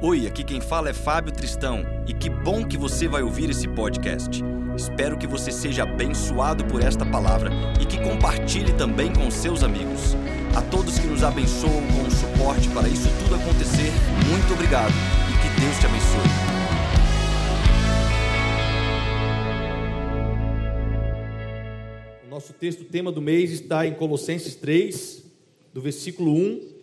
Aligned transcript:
Oi, 0.00 0.28
aqui 0.28 0.44
quem 0.44 0.60
fala 0.60 0.90
é 0.90 0.92
Fábio 0.92 1.32
Tristão 1.32 1.82
e 2.06 2.14
que 2.14 2.30
bom 2.30 2.64
que 2.64 2.76
você 2.76 3.08
vai 3.08 3.20
ouvir 3.20 3.50
esse 3.50 3.66
podcast. 3.66 4.40
Espero 4.76 5.18
que 5.18 5.26
você 5.26 5.50
seja 5.50 5.82
abençoado 5.82 6.64
por 6.66 6.80
esta 6.80 7.04
palavra 7.04 7.50
e 7.82 7.84
que 7.84 8.00
compartilhe 8.00 8.72
também 8.74 9.12
com 9.12 9.28
seus 9.28 9.64
amigos. 9.64 10.14
A 10.56 10.62
todos 10.62 11.00
que 11.00 11.06
nos 11.08 11.24
abençoam 11.24 11.82
com 11.88 12.06
o 12.06 12.10
suporte 12.12 12.68
para 12.68 12.88
isso 12.88 13.08
tudo 13.24 13.34
acontecer, 13.34 13.90
muito 14.28 14.52
obrigado 14.52 14.92
e 14.92 15.32
que 15.42 15.60
Deus 15.60 15.76
te 15.80 15.86
abençoe. 15.86 16.28
O 22.24 22.30
nosso 22.30 22.52
texto, 22.52 22.84
tema 22.84 23.10
do 23.10 23.20
mês, 23.20 23.50
está 23.50 23.84
em 23.84 23.94
Colossenses 23.94 24.54
3, 24.54 25.24
do 25.74 25.80
versículo 25.80 26.32
1 26.32 26.77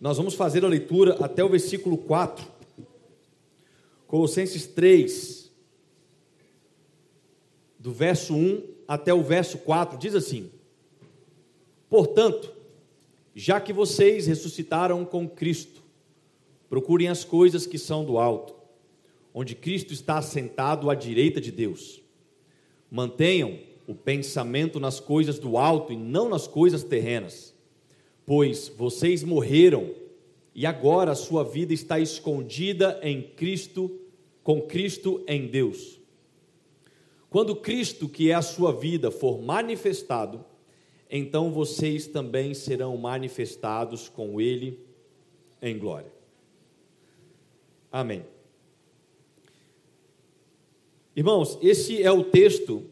nós 0.00 0.16
vamos 0.16 0.34
fazer 0.34 0.64
a 0.64 0.68
leitura 0.68 1.16
até 1.24 1.42
o 1.42 1.48
versículo 1.48 1.98
4. 1.98 2.46
Colossenses 4.06 4.66
3, 4.66 5.50
do 7.78 7.92
verso 7.92 8.34
1 8.34 8.62
até 8.86 9.12
o 9.12 9.22
verso 9.22 9.58
4, 9.58 9.98
diz 9.98 10.14
assim: 10.14 10.50
Portanto, 11.90 12.54
já 13.34 13.60
que 13.60 13.72
vocês 13.72 14.26
ressuscitaram 14.26 15.04
com 15.04 15.28
Cristo, 15.28 15.82
procurem 16.70 17.08
as 17.08 17.24
coisas 17.24 17.66
que 17.66 17.78
são 17.78 18.04
do 18.04 18.18
alto, 18.18 18.54
onde 19.34 19.54
Cristo 19.54 19.92
está 19.92 20.18
assentado 20.18 20.90
à 20.90 20.94
direita 20.94 21.40
de 21.40 21.50
Deus. 21.50 22.00
Mantenham 22.90 23.58
o 23.86 23.94
pensamento 23.94 24.78
nas 24.78 25.00
coisas 25.00 25.38
do 25.38 25.58
alto 25.58 25.92
e 25.92 25.96
não 25.96 26.28
nas 26.28 26.46
coisas 26.46 26.82
terrenas 26.82 27.57
pois 28.28 28.68
vocês 28.68 29.24
morreram 29.24 29.94
e 30.54 30.66
agora 30.66 31.12
a 31.12 31.14
sua 31.14 31.42
vida 31.42 31.72
está 31.72 31.98
escondida 31.98 33.00
em 33.02 33.22
Cristo, 33.22 33.90
com 34.42 34.60
Cristo 34.60 35.24
em 35.26 35.46
Deus. 35.46 35.98
Quando 37.30 37.56
Cristo, 37.56 38.06
que 38.06 38.30
é 38.30 38.34
a 38.34 38.42
sua 38.42 38.70
vida, 38.70 39.10
for 39.10 39.40
manifestado, 39.40 40.44
então 41.10 41.50
vocês 41.50 42.06
também 42.06 42.52
serão 42.52 42.98
manifestados 42.98 44.10
com 44.10 44.38
Ele 44.38 44.78
em 45.62 45.78
glória. 45.78 46.12
Amém. 47.90 48.26
Irmãos, 51.16 51.58
esse 51.62 52.02
é 52.02 52.12
o 52.12 52.24
texto 52.24 52.84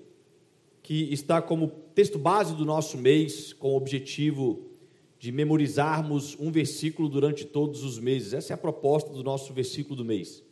que 0.83 1.12
está 1.12 1.42
como 1.42 1.68
texto 1.94 2.18
base 2.18 2.55
do 2.55 2.64
nosso 2.64 2.96
mês, 2.96 3.52
com 3.52 3.74
o 3.74 3.77
objetivo 3.77 4.75
de 5.19 5.33
memorizarmos 5.33 6.36
um 6.39 6.50
versículo 6.50 7.09
durante 7.09 7.45
todos 7.45 7.83
os 7.83 7.98
meses. 7.98 8.33
Essa 8.33 8.53
é 8.53 8.55
a 8.55 8.59
proposta 8.59 9.11
do 9.11 9.23
nosso 9.23 9.53
versículo 9.53 9.97
do 9.97 10.05
mês. 10.05 10.42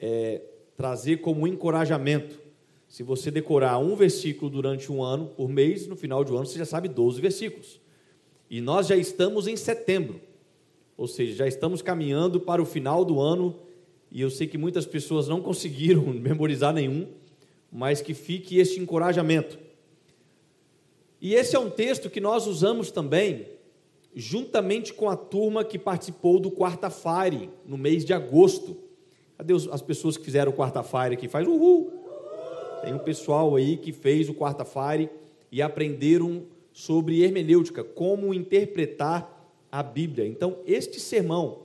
É 0.00 0.42
trazer 0.76 1.18
como 1.18 1.46
encorajamento. 1.46 2.40
Se 2.88 3.02
você 3.02 3.30
decorar 3.30 3.78
um 3.78 3.96
versículo 3.96 4.50
durante 4.50 4.90
um 4.92 5.02
ano, 5.02 5.26
por 5.26 5.48
mês, 5.48 5.86
no 5.86 5.96
final 5.96 6.24
de 6.24 6.32
um 6.32 6.36
ano 6.36 6.46
você 6.46 6.58
já 6.58 6.64
sabe 6.64 6.88
12 6.88 7.20
versículos. 7.20 7.80
E 8.50 8.60
nós 8.60 8.86
já 8.86 8.96
estamos 8.96 9.46
em 9.46 9.56
setembro, 9.56 10.20
ou 10.96 11.08
seja, 11.08 11.34
já 11.36 11.46
estamos 11.46 11.80
caminhando 11.80 12.38
para 12.38 12.60
o 12.60 12.66
final 12.66 13.04
do 13.04 13.18
ano. 13.18 13.56
E 14.10 14.20
eu 14.20 14.28
sei 14.28 14.46
que 14.46 14.58
muitas 14.58 14.84
pessoas 14.84 15.26
não 15.26 15.40
conseguiram 15.40 16.02
memorizar 16.12 16.74
nenhum, 16.74 17.08
mas 17.70 18.02
que 18.02 18.12
fique 18.12 18.58
este 18.58 18.78
encorajamento. 18.78 19.58
E 21.20 21.34
esse 21.34 21.56
é 21.56 21.58
um 21.58 21.70
texto 21.70 22.10
que 22.10 22.20
nós 22.20 22.46
usamos 22.46 22.90
também 22.90 23.46
juntamente 24.14 24.92
com 24.92 25.08
a 25.08 25.16
turma 25.16 25.64
que 25.64 25.78
participou 25.78 26.38
do 26.38 26.50
Quarta 26.50 26.90
Fire 26.90 27.50
no 27.66 27.78
mês 27.78 28.04
de 28.04 28.12
agosto. 28.12 28.76
Cadê 29.38 29.54
as 29.54 29.82
pessoas 29.82 30.16
que 30.16 30.24
fizeram 30.24 30.52
o 30.52 30.54
Quarta 30.54 30.82
Fire 30.82 31.14
aqui? 31.14 31.28
Faz 31.28 31.46
uhul! 31.46 31.90
Tem 32.82 32.92
um 32.92 32.98
pessoal 32.98 33.54
aí 33.56 33.76
que 33.76 33.92
fez 33.92 34.28
o 34.28 34.34
Quarta 34.34 34.64
Fire 34.64 35.08
e 35.50 35.62
aprenderam 35.62 36.42
sobre 36.72 37.22
hermenêutica, 37.22 37.84
como 37.84 38.32
interpretar 38.34 39.50
a 39.70 39.82
Bíblia. 39.82 40.26
Então, 40.26 40.58
este 40.66 40.98
sermão 40.98 41.62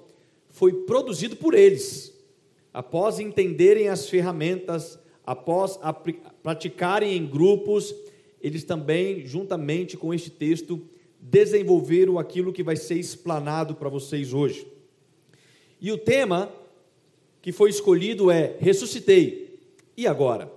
foi 0.50 0.74
produzido 0.86 1.36
por 1.36 1.54
eles, 1.54 2.14
após 2.74 3.20
entenderem 3.20 3.90
as 3.90 4.10
ferramentas, 4.10 5.00
após 5.26 5.80
praticarem 6.42 7.16
em 7.16 7.26
grupos, 7.26 7.94
eles 8.42 8.64
também, 8.64 9.26
juntamente 9.26 9.98
com 9.98 10.14
este 10.14 10.30
texto, 10.30 10.82
desenvolveram 11.20 12.18
aquilo 12.18 12.54
que 12.54 12.64
vai 12.64 12.76
ser 12.76 12.96
explanado 12.96 13.76
para 13.76 13.90
vocês 13.90 14.34
hoje. 14.34 14.68
E 15.80 15.92
o 15.92 15.98
tema 15.98 16.52
que 17.42 17.52
foi 17.52 17.70
escolhido 17.70 18.32
é 18.32 18.56
Ressuscitei. 18.60 19.60
E 19.96 20.08
agora? 20.08 20.52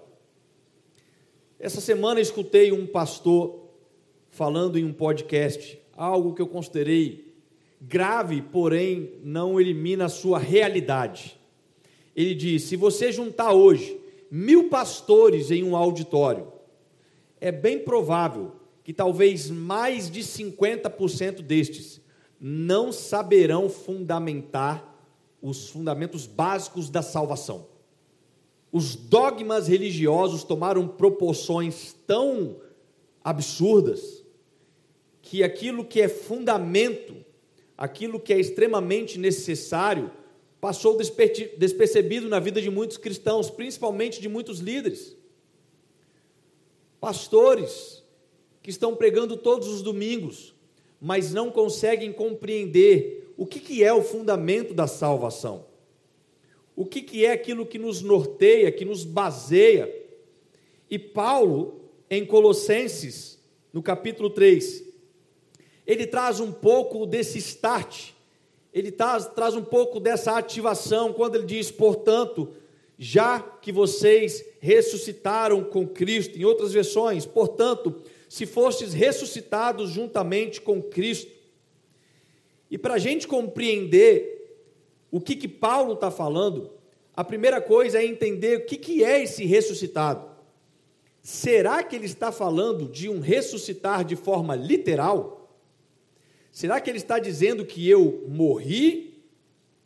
Essa 1.58 1.80
semana 1.80 2.20
escutei 2.20 2.72
um 2.72 2.86
pastor 2.86 3.68
falando 4.30 4.78
em 4.78 4.84
um 4.84 4.92
podcast 4.92 5.78
algo 5.96 6.34
que 6.34 6.40
eu 6.40 6.46
considerei 6.46 7.34
grave, 7.80 8.40
porém 8.40 9.12
não 9.22 9.60
elimina 9.60 10.06
a 10.06 10.08
sua 10.08 10.38
realidade. 10.38 11.38
Ele 12.16 12.34
diz: 12.34 12.62
se 12.64 12.76
você 12.76 13.12
juntar 13.12 13.52
hoje 13.52 14.00
mil 14.30 14.68
pastores 14.68 15.50
em 15.50 15.62
um 15.62 15.76
auditório, 15.76 16.52
é 17.40 17.52
bem 17.52 17.78
provável 17.78 18.52
que 18.90 18.94
talvez 18.94 19.48
mais 19.48 20.10
de 20.10 20.18
50% 20.18 21.42
destes 21.42 22.00
não 22.40 22.90
saberão 22.90 23.70
fundamentar 23.70 25.00
os 25.40 25.68
fundamentos 25.68 26.26
básicos 26.26 26.90
da 26.90 27.00
salvação. 27.00 27.68
Os 28.72 28.96
dogmas 28.96 29.68
religiosos 29.68 30.42
tomaram 30.42 30.88
proporções 30.88 31.94
tão 32.04 32.56
absurdas 33.22 34.24
que 35.22 35.44
aquilo 35.44 35.84
que 35.84 36.00
é 36.00 36.08
fundamento, 36.08 37.14
aquilo 37.78 38.18
que 38.18 38.32
é 38.32 38.40
extremamente 38.40 39.20
necessário, 39.20 40.10
passou 40.60 40.96
despercebido 40.96 42.28
na 42.28 42.40
vida 42.40 42.60
de 42.60 42.68
muitos 42.68 42.96
cristãos, 42.96 43.50
principalmente 43.50 44.20
de 44.20 44.28
muitos 44.28 44.58
líderes. 44.58 45.16
Pastores, 47.00 47.99
que 48.62 48.70
estão 48.70 48.94
pregando 48.94 49.36
todos 49.36 49.68
os 49.68 49.82
domingos, 49.82 50.54
mas 51.00 51.32
não 51.32 51.50
conseguem 51.50 52.12
compreender 52.12 53.32
o 53.36 53.46
que, 53.46 53.58
que 53.58 53.82
é 53.82 53.92
o 53.92 54.02
fundamento 54.02 54.74
da 54.74 54.86
salvação. 54.86 55.64
O 56.76 56.84
que, 56.84 57.00
que 57.02 57.24
é 57.24 57.32
aquilo 57.32 57.66
que 57.66 57.78
nos 57.78 58.02
norteia, 58.02 58.70
que 58.70 58.84
nos 58.84 59.04
baseia. 59.04 59.94
E 60.90 60.98
Paulo, 60.98 61.80
em 62.08 62.24
Colossenses, 62.24 63.38
no 63.72 63.82
capítulo 63.82 64.30
3, 64.30 64.84
ele 65.86 66.06
traz 66.06 66.38
um 66.40 66.52
pouco 66.52 67.06
desse 67.06 67.38
start, 67.38 68.10
ele 68.72 68.90
traz, 68.92 69.26
traz 69.26 69.54
um 69.54 69.64
pouco 69.64 69.98
dessa 69.98 70.36
ativação, 70.36 71.12
quando 71.12 71.36
ele 71.36 71.46
diz, 71.46 71.70
portanto, 71.70 72.50
já 72.98 73.40
que 73.40 73.72
vocês 73.72 74.44
ressuscitaram 74.60 75.64
com 75.64 75.86
Cristo, 75.86 76.38
em 76.38 76.44
outras 76.44 76.72
versões, 76.72 77.24
portanto, 77.24 78.02
se 78.30 78.46
fostes 78.46 78.92
ressuscitados 78.92 79.90
juntamente 79.90 80.60
com 80.60 80.80
Cristo. 80.80 81.32
E 82.70 82.78
para 82.78 82.94
a 82.94 82.98
gente 82.98 83.26
compreender 83.26 84.62
o 85.10 85.20
que, 85.20 85.34
que 85.34 85.48
Paulo 85.48 85.94
está 85.94 86.12
falando, 86.12 86.70
a 87.12 87.24
primeira 87.24 87.60
coisa 87.60 87.98
é 87.98 88.06
entender 88.06 88.58
o 88.58 88.66
que, 88.66 88.76
que 88.76 89.02
é 89.02 89.20
esse 89.20 89.44
ressuscitado. 89.44 90.30
Será 91.20 91.82
que 91.82 91.96
ele 91.96 92.06
está 92.06 92.30
falando 92.30 92.86
de 92.86 93.08
um 93.08 93.18
ressuscitar 93.18 94.04
de 94.04 94.14
forma 94.14 94.54
literal? 94.54 95.52
Será 96.52 96.80
que 96.80 96.88
ele 96.88 96.98
está 96.98 97.18
dizendo 97.18 97.66
que 97.66 97.90
eu 97.90 98.26
morri 98.28 99.24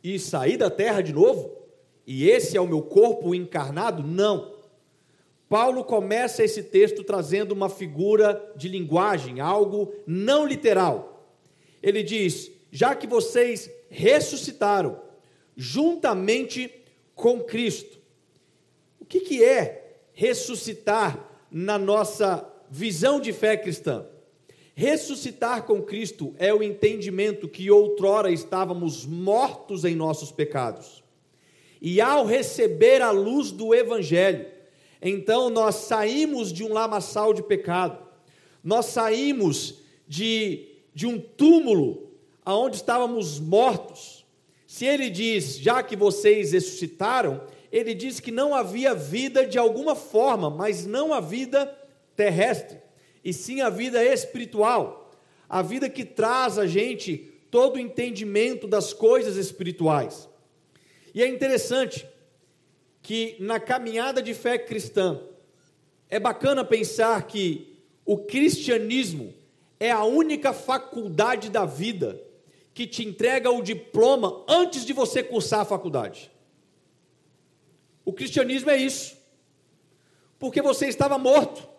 e 0.03 0.19
saí 0.19 0.55
da 0.55 0.69
terra 0.69 1.01
de 1.01 1.11
novo? 1.11 1.51
E 2.05 2.29
esse 2.29 2.55
é 2.55 2.61
o 2.61 2.67
meu 2.67 2.83
corpo 2.83 3.33
encarnado? 3.33 4.03
Não. 4.03 4.54
Paulo 5.47 5.83
começa 5.83 6.43
esse 6.43 6.63
texto 6.63 7.03
trazendo 7.03 7.51
uma 7.51 7.69
figura 7.69 8.53
de 8.55 8.67
linguagem, 8.67 9.39
algo 9.39 9.93
não 10.07 10.45
literal. 10.45 11.29
Ele 11.81 12.01
diz: 12.01 12.51
já 12.71 12.95
que 12.95 13.05
vocês 13.05 13.69
ressuscitaram 13.89 14.99
juntamente 15.55 16.71
com 17.13 17.39
Cristo. 17.41 17.97
O 18.99 19.05
que, 19.05 19.21
que 19.21 19.43
é 19.43 20.01
ressuscitar 20.13 21.29
na 21.49 21.77
nossa 21.77 22.45
visão 22.69 23.19
de 23.19 23.31
fé 23.31 23.55
cristã? 23.55 24.05
Ressuscitar 24.73 25.63
com 25.63 25.81
Cristo 25.81 26.35
é 26.37 26.53
o 26.53 26.61
entendimento 26.61 27.47
que 27.47 27.71
outrora 27.71 28.29
estávamos 28.29 29.05
mortos 29.05 29.85
em 29.85 29.95
nossos 29.95 30.31
pecados. 30.31 31.01
E 31.81 32.01
ao 32.01 32.25
receber 32.25 33.01
a 33.01 33.11
luz 33.11 33.51
do 33.51 33.73
Evangelho, 33.73 34.54
então 35.07 35.51
nós 35.51 35.75
saímos 35.75 36.51
de 36.51 36.63
um 36.63 36.73
lamaçal 36.73 37.31
de 37.31 37.43
pecado, 37.43 38.03
nós 38.63 38.87
saímos 38.87 39.75
de, 40.07 40.67
de 40.95 41.05
um 41.05 41.19
túmulo 41.19 42.11
aonde 42.43 42.77
estávamos 42.77 43.39
mortos, 43.39 44.25
Se 44.67 44.85
ele 44.85 45.09
diz, 45.09 45.57
já 45.57 45.81
que 45.81 45.95
vocês 45.95 46.51
ressuscitaram, 46.51 47.41
ele 47.71 47.93
diz 47.93 48.19
que 48.19 48.29
não 48.29 48.53
havia 48.53 48.93
vida 48.93 49.45
de 49.45 49.57
alguma 49.57 49.95
forma, 49.95 50.49
mas 50.49 50.85
não 50.85 51.13
a 51.13 51.21
vida 51.21 51.73
terrestre, 52.13 52.79
e 53.23 53.31
sim 53.31 53.61
a 53.61 53.69
vida 53.69 54.03
espiritual, 54.03 55.11
a 55.47 55.61
vida 55.61 55.89
que 55.89 56.03
traz 56.03 56.59
a 56.59 56.67
gente 56.67 57.31
todo 57.49 57.77
o 57.77 57.79
entendimento 57.79 58.67
das 58.67 58.91
coisas 58.91 59.37
espirituais. 59.37 60.27
E 61.13 61.23
é 61.23 61.27
interessante 61.27 62.05
que 63.05 63.35
na 63.39 63.59
caminhada 63.59 64.19
de 64.19 64.33
fé 64.33 64.57
cristã, 64.57 65.21
é 66.09 66.19
bacana 66.19 66.65
pensar 66.65 67.27
que 67.27 67.77
o 68.03 68.17
cristianismo 68.17 69.31
é 69.79 69.91
a 69.91 70.03
única 70.03 70.51
faculdade 70.51 71.51
da 71.51 71.65
vida 71.65 72.19
que 72.73 72.87
te 72.87 73.07
entrega 73.07 73.51
o 73.51 73.61
diploma 73.61 74.43
antes 74.47 74.83
de 74.83 74.91
você 74.91 75.21
cursar 75.21 75.59
a 75.59 75.65
faculdade. 75.65 76.31
O 78.03 78.11
cristianismo 78.11 78.71
é 78.71 78.77
isso. 78.77 79.15
Porque 80.39 80.59
você 80.59 80.87
estava 80.87 81.19
morto 81.19 81.69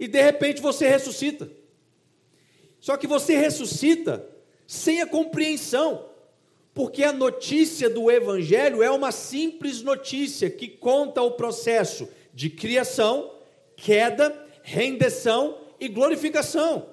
e 0.00 0.08
de 0.08 0.20
repente 0.20 0.60
você 0.60 0.88
ressuscita. 0.88 1.48
Só 2.80 2.96
que 2.96 3.06
você 3.06 3.36
ressuscita 3.36 4.28
sem 4.66 5.00
a 5.00 5.06
compreensão, 5.06 6.08
porque 6.76 7.02
a 7.04 7.12
notícia 7.12 7.88
do 7.88 8.10
evangelho 8.10 8.82
é 8.82 8.90
uma 8.90 9.10
simples 9.10 9.80
notícia 9.80 10.50
que 10.50 10.68
conta 10.68 11.22
o 11.22 11.30
processo 11.30 12.06
de 12.34 12.50
criação, 12.50 13.32
queda, 13.74 14.46
rendição 14.62 15.56
e 15.80 15.88
glorificação. 15.88 16.90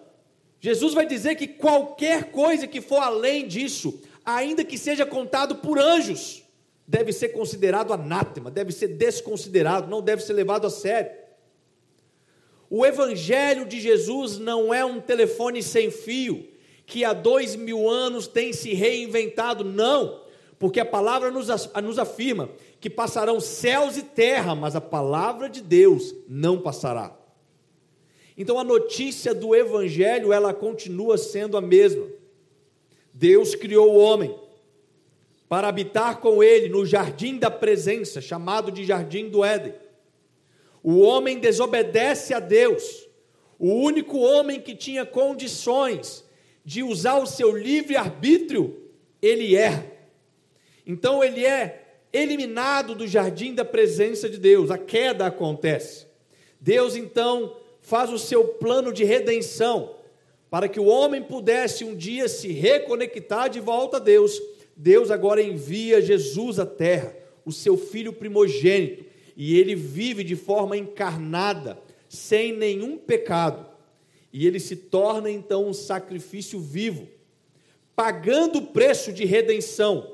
Jesus 0.62 0.94
vai 0.94 1.06
dizer 1.06 1.36
que 1.36 1.50
qualquer 1.50 2.32
coisa 2.32 2.66
que 2.66 2.80
for 2.80 3.00
além 3.00 3.46
disso, 3.46 4.00
ainda 4.24 4.64
que 4.64 4.78
seja 4.78 5.06
contado 5.06 5.58
por 5.58 5.78
anjos, 5.78 6.46
deve 6.88 7.12
ser 7.12 7.34
considerado 7.34 7.92
anátema, 7.92 8.50
deve 8.50 8.72
ser 8.72 8.88
desconsiderado, 8.88 9.90
não 9.90 10.02
deve 10.02 10.24
ser 10.24 10.32
levado 10.32 10.66
a 10.66 10.70
sério. 10.70 11.12
O 12.70 12.86
Evangelho 12.86 13.66
de 13.66 13.82
Jesus 13.82 14.38
não 14.38 14.74
é 14.74 14.86
um 14.86 15.02
telefone 15.02 15.62
sem 15.62 15.92
fio, 15.92 16.53
que 16.86 17.04
há 17.04 17.14
dois 17.14 17.56
mil 17.56 17.90
anos 17.90 18.28
tem 18.28 18.54
se 18.54 18.74
reinventado, 18.74 19.64
não, 19.64 20.22
porque 20.60 20.80
a 20.80 20.86
palavra 20.86 21.32
nos, 21.32 21.48
nos 21.82 22.00
afirma 22.00 22.50
que 22.80 22.90
passarão 22.90 23.40
céus 23.40 23.98
e 23.98 24.04
terra, 24.04 24.56
mas 24.56 24.76
a 24.76 24.82
palavra 24.82 25.50
de 25.50 25.62
Deus 25.62 26.14
não 26.28 26.60
passará. 26.60 27.18
Então 28.38 28.60
a 28.60 28.64
notícia 28.64 29.34
do 29.34 29.56
evangelho, 29.56 30.34
ela 30.34 30.54
continua 30.54 31.18
sendo 31.18 31.56
a 31.56 31.62
mesma. 31.62 32.08
Deus 33.14 33.56
criou 33.56 33.94
o 33.94 33.98
homem 33.98 34.36
para 35.48 35.68
habitar 35.68 36.20
com 36.20 36.44
ele 36.44 36.68
no 36.68 36.86
jardim 36.86 37.38
da 37.38 37.52
presença, 37.52 38.20
chamado 38.20 38.72
de 38.72 38.84
jardim 38.84 39.30
do 39.30 39.44
Éden. 39.44 39.74
O 40.82 41.00
homem 41.00 41.40
desobedece 41.40 42.34
a 42.34 42.40
Deus. 42.40 43.08
O 43.60 43.72
único 43.72 44.18
homem 44.18 44.60
que 44.60 44.76
tinha 44.76 45.06
condições 45.06 46.26
de 46.64 46.82
usar 46.84 47.18
o 47.18 47.26
seu 47.26 47.56
livre 47.56 47.96
arbítrio, 47.96 48.80
ele 49.22 49.56
é. 49.56 49.98
Então 50.86 51.24
ele 51.24 51.46
é 51.46 51.84
eliminado 52.12 52.94
do 52.94 53.08
jardim 53.08 53.54
da 53.54 53.66
presença 53.66 54.30
de 54.30 54.38
Deus. 54.38 54.70
A 54.70 54.78
queda 54.78 55.26
acontece. 55.26 56.06
Deus 56.60 56.96
então 56.96 57.58
faz 57.82 58.10
o 58.12 58.20
seu 58.20 58.46
plano 58.46 58.94
de 58.94 59.04
redenção, 59.04 59.96
para 60.50 60.70
que 60.70 60.80
o 60.80 60.86
homem 60.86 61.22
pudesse 61.22 61.84
um 61.84 61.96
dia 61.96 62.30
se 62.30 62.50
reconectar 62.50 63.50
de 63.50 63.60
volta 63.60 63.98
a 63.98 64.00
Deus. 64.00 64.40
Deus 64.76 65.12
agora 65.12 65.42
envia 65.42 66.02
Jesus 66.02 66.60
à 66.60 66.66
terra, 66.66 67.16
o 67.44 67.52
seu 67.52 67.76
filho 67.76 68.14
primogênito, 68.14 69.04
e 69.36 69.60
ele 69.60 69.76
vive 69.76 70.24
de 70.24 70.36
forma 70.36 70.78
encarnada, 70.78 71.78
sem 72.08 72.54
nenhum 72.54 72.98
pecado. 72.98 73.73
E 74.34 74.46
ele 74.46 74.60
se 74.60 74.76
torna 74.76 75.30
então 75.30 75.68
um 75.68 75.74
sacrifício 75.74 76.60
vivo, 76.60 77.08
pagando 77.96 78.58
o 78.58 78.68
preço 78.68 79.14
de 79.14 79.24
redenção, 79.24 80.12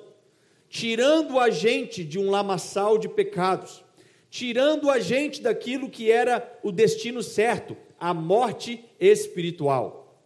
tirando 0.69 1.39
a 1.39 1.49
gente 1.49 2.03
de 2.03 2.19
um 2.19 2.29
lamaçal 2.29 2.97
de 2.97 3.09
pecados 3.09 3.83
tirando 4.29 4.89
a 4.89 4.99
gente 4.99 5.41
daquilo 5.41 5.89
que 5.89 6.11
era 6.11 6.59
o 6.63 6.71
destino 6.71 7.23
certo, 7.23 7.75
a 7.99 8.13
morte 8.13 8.85
espiritual. 8.99 10.21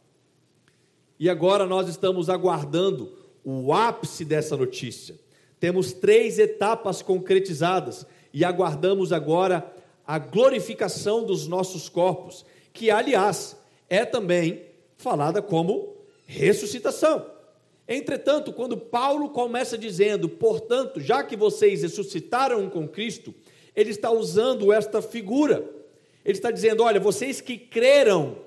E 1.20 1.30
agora 1.30 1.66
nós 1.66 1.88
estamos 1.88 2.30
aguardando 2.30 3.18
o 3.44 3.74
ápice 3.74 4.26
dessa 4.26 4.58
notícia. 4.58 5.16
Temos 5.60 5.94
três 5.94 6.38
etapas 6.38 7.02
concretizadas 7.02 8.06
e 8.34 8.44
aguardamos 8.44 9.14
agora 9.14 9.74
a 10.06 10.20
glorificação 10.20 11.24
dos 11.24 11.48
nossos 11.48 11.88
corpos, 11.88 12.46
que, 12.74 12.92
aliás, 12.92 13.56
é 13.90 14.06
também 14.06 14.66
falada 14.98 15.42
como 15.42 15.98
ressuscitação. 16.26 17.26
Entretanto, 17.88 18.54
quando 18.54 18.78
Paulo 18.78 19.30
começa 19.30 19.78
dizendo, 19.78 20.30
portanto, 20.30 21.02
já 21.02 21.24
que 21.24 21.36
vocês 21.36 21.82
ressuscitaram 21.82 22.70
com 22.70 22.88
Cristo, 22.88 23.34
ele 23.76 23.90
está 23.90 24.10
usando 24.10 24.72
esta 24.72 25.02
figura. 25.02 25.70
Ele 26.24 26.38
está 26.38 26.50
dizendo: 26.50 26.84
olha, 26.84 27.00
vocês 27.00 27.42
que 27.42 27.58
creram 27.58 28.38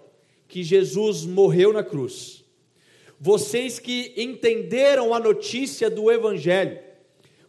que 0.48 0.62
Jesus 0.62 1.24
morreu 1.24 1.72
na 1.72 1.82
cruz, 1.82 2.44
vocês 3.20 3.78
que 3.78 4.14
entenderam 4.16 5.12
a 5.12 5.20
notícia 5.20 5.90
do 5.90 6.10
Evangelho, 6.10 6.78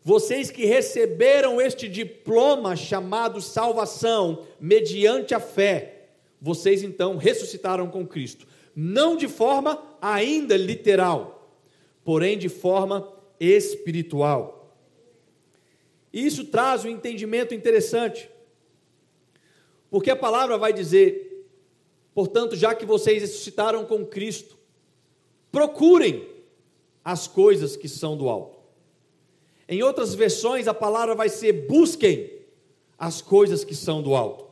vocês 0.03 0.49
que 0.49 0.65
receberam 0.65 1.61
este 1.61 1.87
diploma 1.87 2.75
chamado 2.75 3.41
salvação 3.41 4.45
mediante 4.59 5.33
a 5.33 5.39
fé, 5.39 5.96
vocês 6.41 6.83
então 6.83 7.17
ressuscitaram 7.17 7.89
com 7.89 8.05
Cristo, 8.05 8.47
não 8.75 9.15
de 9.17 9.27
forma 9.27 9.81
ainda 10.01 10.55
literal, 10.55 11.51
porém 12.03 12.37
de 12.37 12.49
forma 12.49 13.11
espiritual. 13.39 14.75
E 16.13 16.25
isso 16.25 16.45
traz 16.45 16.85
um 16.85 16.89
entendimento 16.89 17.53
interessante, 17.53 18.29
porque 19.89 20.09
a 20.09 20.15
palavra 20.15 20.57
vai 20.57 20.73
dizer, 20.73 21.47
portanto, 22.13 22.55
já 22.55 22.73
que 22.73 22.85
vocês 22.85 23.21
ressuscitaram 23.21 23.85
com 23.85 24.05
Cristo, 24.05 24.57
procurem 25.51 26.27
as 27.03 27.27
coisas 27.27 27.75
que 27.75 27.87
são 27.87 28.17
do 28.17 28.29
alto. 28.29 28.57
Em 29.67 29.83
outras 29.83 30.13
versões, 30.15 30.67
a 30.67 30.73
palavra 30.73 31.13
vai 31.13 31.29
ser 31.29 31.67
busquem 31.67 32.31
as 32.97 33.21
coisas 33.21 33.63
que 33.63 33.75
são 33.75 34.01
do 34.01 34.15
alto. 34.15 34.46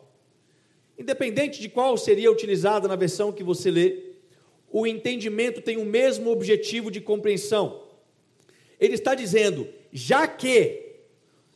Independente 0.97 1.61
de 1.61 1.69
qual 1.69 1.97
seria 1.97 2.31
utilizada 2.31 2.87
na 2.87 2.95
versão 2.95 3.31
que 3.31 3.43
você 3.43 3.69
lê, 3.69 3.99
o 4.71 4.85
entendimento 4.87 5.61
tem 5.61 5.77
o 5.77 5.85
mesmo 5.85 6.31
objetivo 6.31 6.89
de 6.89 7.01
compreensão. 7.01 7.83
Ele 8.79 8.93
está 8.93 9.15
dizendo: 9.15 9.67
já 9.91 10.27
que 10.27 10.93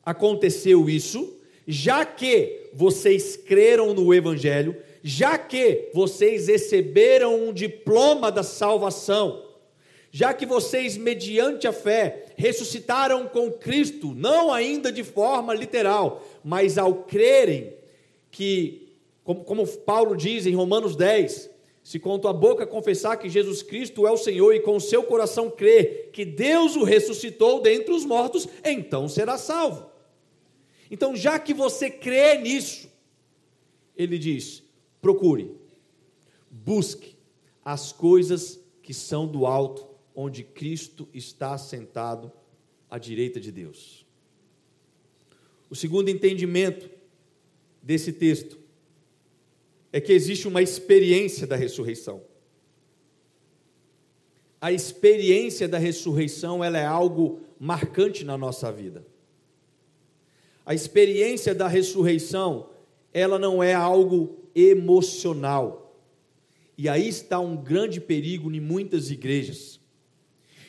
aconteceu 0.05 0.89
isso, 0.89 1.38
já 1.67 2.05
que 2.05 2.69
vocês 2.74 3.36
creram 3.38 3.93
no 3.93 4.13
Evangelho, 4.13 4.75
já 5.03 5.38
que 5.38 5.89
vocês 5.93 6.48
receberam 6.48 7.48
um 7.48 7.53
diploma 7.53 8.31
da 8.31 8.43
salvação, 8.43 9.46
já 10.12 10.34
que 10.34 10.46
vocês, 10.46 10.98
mediante 10.98 11.67
a 11.67 11.74
fé, 11.74 12.25
ressuscitaram 12.36 13.27
com 13.27 13.51
Cristo, 13.51 14.13
não 14.15 14.51
ainda 14.51 14.91
de 14.91 15.03
forma 15.03 15.53
literal, 15.53 16.25
mas 16.43 16.77
ao 16.77 17.03
crerem 17.03 17.74
que, 18.31 18.88
como, 19.29 19.43
como 19.43 19.67
Paulo 19.67 20.17
diz 20.17 20.48
em 20.48 20.55
Romanos 20.55 20.95
10, 20.95 21.51
se 21.83 22.00
com 22.00 22.17
tua 22.17 22.33
boca 22.33 22.65
confessar 22.65 23.15
que 23.15 23.29
Jesus 23.29 23.62
Cristo 23.62 24.07
é 24.07 24.12
o 24.12 24.17
Senhor 24.17 24.55
e 24.55 24.59
com 24.59 24.75
o 24.75 24.81
seu 24.81 25.03
coração 25.03 25.51
crer 25.51 26.09
que 26.12 26.25
Deus 26.25 26.75
o 26.75 26.83
ressuscitou 26.83 27.62
dentre 27.62 27.93
os 27.93 28.03
mortos, 28.03 28.48
então 28.65 29.07
será 29.07 29.38
salvo. 29.38 29.88
Então, 30.89 31.15
já 31.15 31.38
que 31.38 31.53
você 31.53 31.91
crê 31.91 32.39
nisso, 32.39 32.89
ele 33.95 34.17
diz: 34.17 34.63
procure, 35.00 35.55
busque 36.50 37.15
as 37.63 37.91
coisas 37.91 38.59
que 38.81 38.95
são 38.95 39.27
do 39.27 39.45
alto, 39.45 39.88
onde 40.15 40.43
Cristo 40.43 41.07
está 41.13 41.55
sentado 41.55 42.31
à 42.89 42.98
direita 42.98 43.39
de 43.39 43.51
Deus. 43.51 44.03
O 45.69 45.75
segundo 45.75 46.09
entendimento 46.09 46.89
desse 47.79 48.12
texto 48.12 48.57
é 49.91 50.00
que 50.00 50.13
existe 50.13 50.48
uma 50.48 50.62
experiência 50.62 51.48
da 51.48 51.55
ressurreição. 51.55 52.22
A 54.62 54.72
experiência 54.72 55.67
da 55.67 55.77
ressurreição 55.77 56.63
ela 56.63 56.77
é 56.77 56.86
algo 56.86 57.41
marcante 57.60 58.24
na 58.24 58.38
nossa 58.38 58.72
vida. 58.72 59.05
A 60.65 60.74
experiência 60.74 61.55
da 61.55 61.67
ressurreição, 61.67 62.69
ela 63.13 63.39
não 63.39 63.63
é 63.63 63.74
algo 63.74 64.38
emocional. 64.53 65.98
E 66.77 66.88
aí 66.88 67.08
está 67.08 67.39
um 67.39 67.58
grande 67.58 68.00
perigo 68.00 68.51
em 68.51 68.60
muitas 68.60 69.10
igrejas 69.10 69.79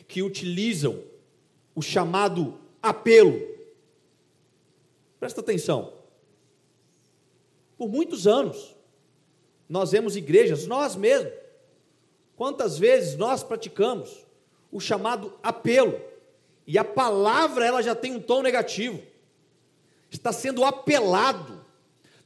que 0.09 0.23
utilizam 0.23 1.03
o 1.75 1.83
chamado 1.83 2.59
apelo. 2.83 3.41
Presta 5.19 5.41
atenção. 5.41 5.93
Por 7.77 7.89
muitos 7.89 8.27
anos, 8.27 8.75
nós 9.71 9.93
vemos 9.93 10.17
igrejas, 10.17 10.67
nós 10.67 10.97
mesmos, 10.97 11.33
quantas 12.35 12.77
vezes 12.77 13.17
nós 13.17 13.45
praticamos 13.45 14.27
o 14.73 14.81
chamado 14.81 15.33
apelo, 15.45 16.01
e 16.67 16.77
a 16.77 16.85
palavra 16.85 17.65
ela 17.65 17.81
já 17.81 17.95
tem 17.95 18.13
um 18.13 18.21
tom 18.21 18.43
negativo, 18.43 19.01
está 20.11 20.33
sendo 20.33 20.65
apelado, 20.65 21.65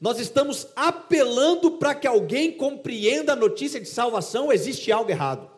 nós 0.00 0.18
estamos 0.18 0.68
apelando 0.74 1.72
para 1.72 1.94
que 1.94 2.06
alguém 2.06 2.50
compreenda 2.50 3.34
a 3.34 3.36
notícia 3.36 3.78
de 3.78 3.88
salvação, 3.88 4.50
existe 4.50 4.90
algo 4.90 5.10
errado. 5.10 5.50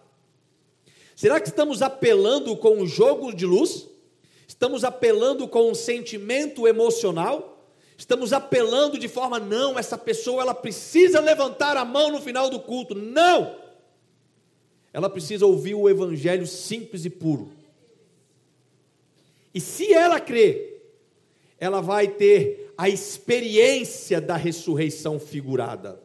Será 1.15 1.41
que 1.41 1.49
estamos 1.49 1.83
apelando 1.83 2.57
com 2.57 2.79
um 2.79 2.87
jogo 2.87 3.33
de 3.33 3.47
luz? 3.47 3.89
Estamos 4.47 4.85
apelando 4.85 5.49
com 5.49 5.71
um 5.71 5.75
sentimento 5.75 6.67
emocional? 6.67 7.56
Estamos 7.97 8.33
apelando 8.33 8.99
de 8.99 9.09
forma 9.09 9.39
não, 9.39 9.79
essa 9.79 9.97
pessoa 9.97 10.43
ela 10.43 10.55
precisa 10.55 11.21
levantar 11.21 11.77
a 11.77 11.85
mão 11.85 12.11
no 12.11 12.21
final 12.21 12.51
do 12.51 12.61
culto. 12.61 12.95
Não! 12.95 13.57
Ela 14.93 15.09
precisa 15.09 15.47
ouvir 15.47 15.75
o 15.75 15.89
evangelho 15.89 16.47
simples 16.47 17.05
e 17.05 17.11
puro. 17.11 17.51
E 19.55 19.61
se 19.61 19.93
ela 19.93 20.21
crer, 20.21 20.95
ela 21.59 21.81
vai 21.81 22.09
ter 22.09 22.73
a 22.77 22.89
experiência 22.89 24.21
da 24.21 24.37
ressurreição 24.37 25.19
figurada. 25.19 25.99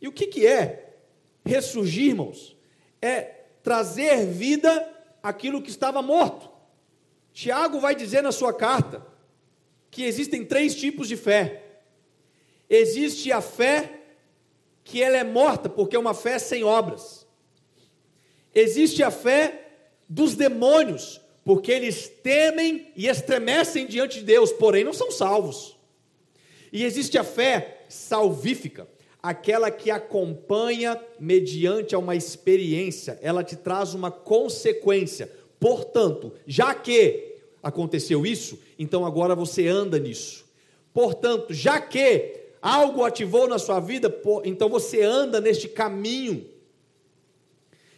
E 0.00 0.08
o 0.08 0.12
que, 0.12 0.26
que 0.26 0.46
é 0.46 0.96
ressurgir, 1.44 2.08
irmãos? 2.08 2.56
É 3.00 3.20
trazer 3.62 4.26
vida 4.26 4.90
aquilo 5.22 5.62
que 5.62 5.70
estava 5.70 6.02
morto. 6.02 6.50
Tiago 7.32 7.78
vai 7.78 7.94
dizer 7.94 8.22
na 8.22 8.32
sua 8.32 8.52
carta 8.52 9.11
que 9.92 10.04
existem 10.04 10.42
três 10.42 10.74
tipos 10.74 11.06
de 11.06 11.16
fé. 11.16 11.62
Existe 12.68 13.30
a 13.30 13.42
fé 13.42 14.00
que 14.82 15.02
ela 15.02 15.18
é 15.18 15.22
morta, 15.22 15.68
porque 15.68 15.94
é 15.94 15.98
uma 15.98 16.14
fé 16.14 16.38
sem 16.38 16.64
obras. 16.64 17.26
Existe 18.54 19.02
a 19.02 19.10
fé 19.10 19.68
dos 20.08 20.34
demônios, 20.34 21.20
porque 21.44 21.70
eles 21.70 22.08
temem 22.08 22.90
e 22.96 23.06
estremecem 23.06 23.86
diante 23.86 24.20
de 24.20 24.24
Deus, 24.24 24.50
porém 24.50 24.82
não 24.82 24.94
são 24.94 25.10
salvos. 25.10 25.76
E 26.72 26.84
existe 26.84 27.18
a 27.18 27.24
fé 27.24 27.82
salvífica, 27.86 28.88
aquela 29.22 29.70
que 29.70 29.90
acompanha 29.90 30.98
mediante 31.20 31.94
uma 31.94 32.16
experiência, 32.16 33.18
ela 33.20 33.44
te 33.44 33.56
traz 33.56 33.92
uma 33.92 34.10
consequência. 34.10 35.30
Portanto, 35.60 36.32
já 36.46 36.74
que 36.74 37.31
aconteceu 37.62 38.26
isso, 38.26 38.58
então 38.78 39.06
agora 39.06 39.34
você 39.34 39.68
anda 39.68 39.98
nisso. 39.98 40.44
Portanto, 40.92 41.54
já 41.54 41.80
que 41.80 42.40
algo 42.60 43.04
ativou 43.04 43.48
na 43.48 43.58
sua 43.58 43.80
vida, 43.80 44.14
então 44.44 44.68
você 44.68 45.02
anda 45.02 45.40
neste 45.40 45.68
caminho 45.68 46.52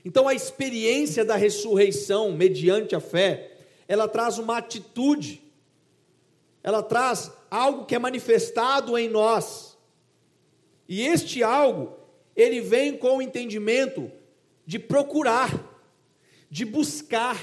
então 0.04 0.28
a 0.28 0.35
experiência 0.35 1.25
da 1.25 1.35
ressurreição 1.35 2.33
mediante 2.33 2.94
a 2.94 3.00
fé, 3.00 3.52
ela 3.88 4.06
traz 4.06 4.38
uma 4.38 4.59
atitude, 4.59 5.42
ela 6.62 6.83
traz 6.83 7.33
algo 7.50 7.87
que 7.87 7.94
é 7.94 7.99
manifestado 7.99 8.99
em 8.99 9.09
nós. 9.09 9.78
E 10.87 11.00
este 11.00 11.42
algo, 11.42 11.97
ele 12.37 12.61
vem 12.61 12.97
com 12.97 13.16
o 13.16 13.23
entendimento 13.23 14.12
de 14.66 14.78
procurar, 14.78 15.50
de 16.50 16.66
buscar. 16.66 17.38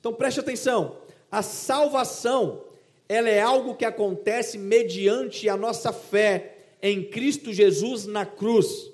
Então 0.00 0.12
preste 0.12 0.40
atenção, 0.40 0.96
a 1.34 1.42
salvação, 1.42 2.62
ela 3.08 3.28
é 3.28 3.40
algo 3.40 3.74
que 3.74 3.84
acontece 3.84 4.56
mediante 4.56 5.48
a 5.48 5.56
nossa 5.56 5.92
fé 5.92 6.58
em 6.80 7.02
Cristo 7.02 7.52
Jesus 7.52 8.06
na 8.06 8.24
cruz. 8.24 8.88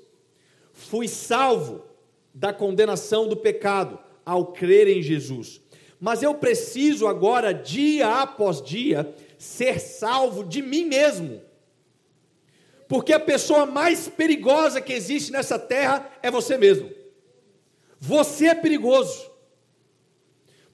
Fui 0.72 1.06
salvo 1.06 1.84
da 2.32 2.50
condenação 2.50 3.28
do 3.28 3.36
pecado 3.36 3.98
ao 4.24 4.52
crer 4.52 4.88
em 4.88 5.02
Jesus. 5.02 5.60
Mas 6.00 6.22
eu 6.22 6.34
preciso 6.34 7.06
agora, 7.06 7.52
dia 7.52 8.22
após 8.22 8.62
dia, 8.62 9.14
ser 9.36 9.78
salvo 9.78 10.42
de 10.42 10.62
mim 10.62 10.86
mesmo. 10.86 11.42
Porque 12.88 13.12
a 13.12 13.20
pessoa 13.20 13.66
mais 13.66 14.08
perigosa 14.08 14.80
que 14.80 14.94
existe 14.94 15.30
nessa 15.30 15.58
terra 15.58 16.10
é 16.22 16.30
você 16.30 16.56
mesmo. 16.56 16.90
Você 18.00 18.46
é 18.46 18.54
perigoso. 18.54 19.29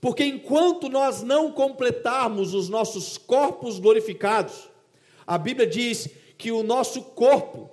Porque 0.07 0.25
enquanto 0.25 0.89
nós 0.89 1.25
não 1.25 1.51
completarmos 1.51 2.55
os 2.55 2.69
nossos 2.69 3.19
corpos 3.19 3.81
glorificados, 3.81 4.71
a 5.27 5.37
Bíblia 5.37 5.67
diz 5.67 6.09
que 6.39 6.53
o 6.53 6.63
nosso 6.63 7.03
corpo, 7.03 7.69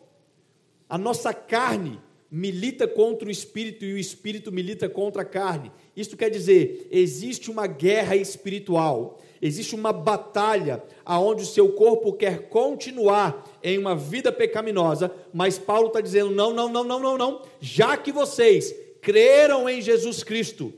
a 0.90 0.98
nossa 0.98 1.32
carne, 1.32 2.02
milita 2.32 2.88
contra 2.88 3.28
o 3.28 3.32
espírito 3.32 3.86
e 3.86 3.94
o 3.94 4.00
espírito 4.00 4.52
milita 4.52 4.90
contra 4.90 5.22
a 5.22 5.26
carne. 5.26 5.72
Isto 5.96 6.18
quer 6.18 6.32
dizer, 6.32 6.88
existe 6.90 7.52
uma 7.52 7.68
guerra 7.68 8.16
espiritual, 8.16 9.22
existe 9.40 9.76
uma 9.76 9.94
batalha 9.94 10.82
aonde 11.06 11.44
o 11.44 11.46
seu 11.46 11.74
corpo 11.74 12.14
quer 12.14 12.50
continuar 12.50 13.48
em 13.62 13.78
uma 13.78 13.96
vida 13.96 14.32
pecaminosa, 14.32 15.14
mas 15.32 15.60
Paulo 15.60 15.90
está 15.90 16.02
dizendo: 16.02 16.32
não, 16.32 16.52
não, 16.52 16.68
não, 16.68 16.84
não, 16.84 17.00
não, 17.00 17.16
não. 17.16 17.42
Já 17.62 17.96
que 17.96 18.12
vocês 18.12 18.74
creram 19.02 19.70
em 19.70 19.84
Jesus 19.84 20.24
Cristo, 20.24 20.74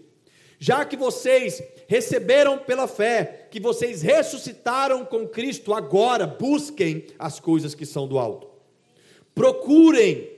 já 0.60 0.86
que 0.86 0.96
vocês 0.96 1.62
receberam 1.88 2.58
pela 2.58 2.88
fé, 2.88 3.48
que 3.52 3.60
vocês 3.60 4.02
ressuscitaram 4.02 5.06
com 5.06 5.28
Cristo, 5.28 5.74
agora 5.74 6.26
busquem 6.26 7.08
as 7.20 7.40
coisas 7.40 7.76
que 7.76 7.86
são 7.86 8.08
do 8.08 8.18
alto. 8.18 8.48
Procurem 9.34 10.36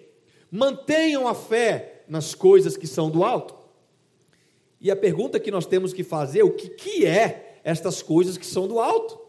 Mantenham 0.52 1.28
a 1.28 1.36
fé 1.36 2.04
nas 2.08 2.34
coisas 2.34 2.78
que 2.78 2.88
são 2.88 3.10
do 3.10 3.24
alto. 3.24 3.56
E 4.80 4.90
a 4.90 4.96
pergunta 4.96 5.40
que 5.40 5.52
nós 5.52 5.66
temos 5.66 5.94
que 5.94 6.04
fazer, 6.04 6.44
o 6.44 6.52
que, 6.52 6.70
que 6.70 7.06
é 7.06 7.60
estas 7.64 8.02
coisas 8.02 8.38
que 8.38 8.46
são 8.46 8.68
do 8.68 8.80
alto? 8.80 9.20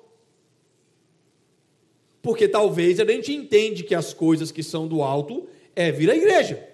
Porque 2.23 2.47
talvez 2.47 3.01
a 3.01 3.05
gente 3.05 3.33
entende 3.33 3.83
que 3.83 3.95
as 3.95 4.13
coisas 4.13 4.53
que 4.53 4.63
são 4.63 4.87
do 4.87 5.03
alto 5.03 5.49
é 5.75 5.91
vir 5.91 6.11
à 6.11 6.17
igreja. 6.17 6.68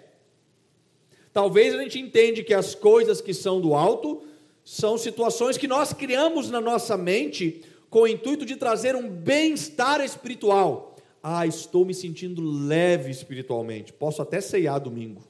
Talvez 1.35 1.75
a 1.75 1.83
gente 1.83 1.99
entende 1.99 2.45
que 2.45 2.55
as 2.55 2.77
coisas 2.77 3.21
que 3.21 3.35
são 3.35 3.61
do 3.61 3.75
alto 3.75 4.23
são 4.65 4.97
situações 4.97 5.59
que 5.59 5.67
nós 5.67 5.93
criamos 5.93 6.49
na 6.49 6.61
nossa 6.61 6.97
mente 6.97 7.65
com 7.91 8.03
o 8.03 8.07
intuito 8.07 8.47
de 8.47 8.55
trazer 8.55 8.95
um 8.95 9.09
bem-estar 9.09 10.01
espiritual. 10.01 10.95
Ah, 11.21 11.45
estou 11.45 11.85
me 11.85 11.93
sentindo 11.93 12.41
leve 12.41 13.11
espiritualmente, 13.11 13.93
posso 13.93 14.23
até 14.23 14.41
ceiar 14.41 14.79
domingo. 14.79 15.23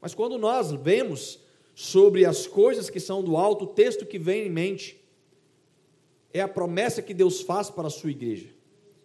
Mas 0.00 0.12
quando 0.12 0.36
nós 0.38 0.72
vemos 0.72 1.38
sobre 1.72 2.24
as 2.24 2.48
coisas 2.48 2.90
que 2.90 2.98
são 2.98 3.22
do 3.22 3.36
alto, 3.36 3.64
o 3.64 3.68
texto 3.68 4.04
que 4.04 4.18
vem 4.18 4.48
em 4.48 4.50
mente 4.50 5.00
é 6.32 6.40
a 6.40 6.48
promessa 6.48 7.00
que 7.00 7.14
Deus 7.14 7.42
faz 7.42 7.70
para 7.70 7.86
a 7.86 7.90
sua 7.90 8.10
igreja. 8.10 8.48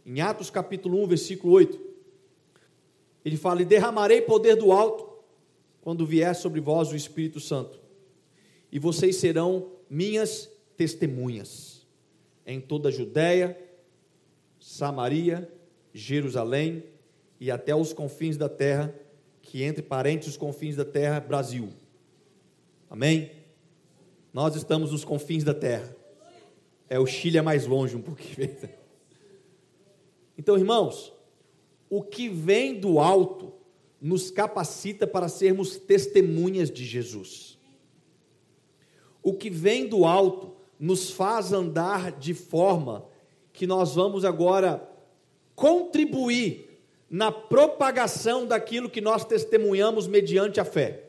Em 0.03 0.19
Atos 0.19 0.49
capítulo 0.49 1.03
1, 1.03 1.07
versículo 1.07 1.53
8, 1.53 1.79
ele 3.23 3.37
fala: 3.37 3.61
E 3.61 3.65
derramarei 3.65 4.19
poder 4.19 4.55
do 4.55 4.71
alto 4.71 5.12
quando 5.83 6.05
vier 6.05 6.33
sobre 6.33 6.59
vós 6.59 6.91
o 6.91 6.95
Espírito 6.95 7.39
Santo, 7.39 7.79
e 8.71 8.79
vocês 8.79 9.17
serão 9.17 9.71
minhas 9.87 10.49
testemunhas 10.75 11.85
em 12.45 12.59
toda 12.59 12.89
a 12.89 12.91
Judéia, 12.91 13.57
Samaria 14.59 15.47
Jerusalém 15.93 16.83
e 17.39 17.51
até 17.51 17.75
os 17.75 17.93
confins 17.93 18.35
da 18.35 18.49
terra, 18.49 18.93
que 19.41 19.61
entre 19.61 19.83
parênteses 19.83 20.31
os 20.31 20.37
confins 20.37 20.75
da 20.75 20.85
terra, 20.85 21.19
Brasil. 21.19 21.69
Amém? 22.89 23.31
Nós 24.33 24.55
estamos 24.55 24.91
nos 24.91 25.05
confins 25.05 25.43
da 25.43 25.53
terra. 25.53 25.95
É 26.89 26.97
o 26.97 27.05
Chile 27.05 27.37
é 27.37 27.41
mais 27.41 27.67
longe 27.67 27.95
um 27.95 28.01
pouquinho. 28.01 28.49
Então, 30.35 30.57
irmãos, 30.57 31.13
o 31.87 32.01
que 32.01 32.27
vem 32.27 32.79
do 32.79 32.99
alto 32.99 33.53
nos 34.03 34.29
capacita 34.29 35.07
para 35.07 35.29
sermos 35.29 35.77
testemunhas 35.77 36.69
de 36.69 36.83
Jesus. 36.83 37.57
O 39.23 39.33
que 39.33 39.49
vem 39.49 39.87
do 39.87 40.03
alto 40.03 40.51
nos 40.77 41.09
faz 41.09 41.53
andar 41.53 42.11
de 42.11 42.33
forma 42.33 43.05
que 43.53 43.65
nós 43.65 43.95
vamos 43.95 44.25
agora 44.25 44.85
contribuir 45.55 46.81
na 47.09 47.31
propagação 47.31 48.45
daquilo 48.45 48.89
que 48.89 48.99
nós 48.99 49.23
testemunhamos 49.23 50.05
mediante 50.05 50.59
a 50.59 50.65
fé. 50.65 51.05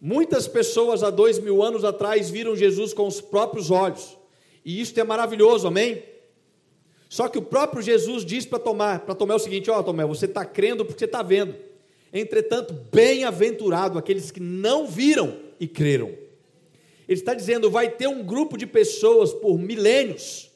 Muitas 0.00 0.48
pessoas 0.48 1.02
há 1.02 1.10
dois 1.10 1.38
mil 1.38 1.62
anos 1.62 1.84
atrás 1.84 2.30
viram 2.30 2.56
Jesus 2.56 2.94
com 2.94 3.06
os 3.06 3.20
próprios 3.20 3.70
olhos, 3.70 4.16
e 4.64 4.80
isso 4.80 4.98
é 4.98 5.04
maravilhoso, 5.04 5.68
amém? 5.68 6.02
Só 7.08 7.28
que 7.28 7.38
o 7.38 7.42
próprio 7.42 7.82
Jesus 7.82 8.24
diz 8.24 8.44
para 8.44 8.58
tomar, 8.58 9.00
para 9.00 9.14
tomar 9.14 9.36
o 9.36 9.38
seguinte: 9.38 9.70
ó, 9.70 9.82
Tomé, 9.82 10.04
você 10.04 10.26
está 10.26 10.44
crendo 10.44 10.84
porque 10.84 10.98
você 10.98 11.04
está 11.04 11.22
vendo. 11.22 11.54
Entretanto, 12.12 12.74
bem-aventurado 12.92 13.98
aqueles 13.98 14.30
que 14.30 14.40
não 14.40 14.86
viram 14.86 15.36
e 15.60 15.68
creram. 15.68 16.08
Ele 17.08 17.18
está 17.18 17.34
dizendo: 17.34 17.70
vai 17.70 17.90
ter 17.90 18.08
um 18.08 18.22
grupo 18.22 18.56
de 18.56 18.66
pessoas 18.66 19.32
por 19.32 19.58
milênios 19.58 20.50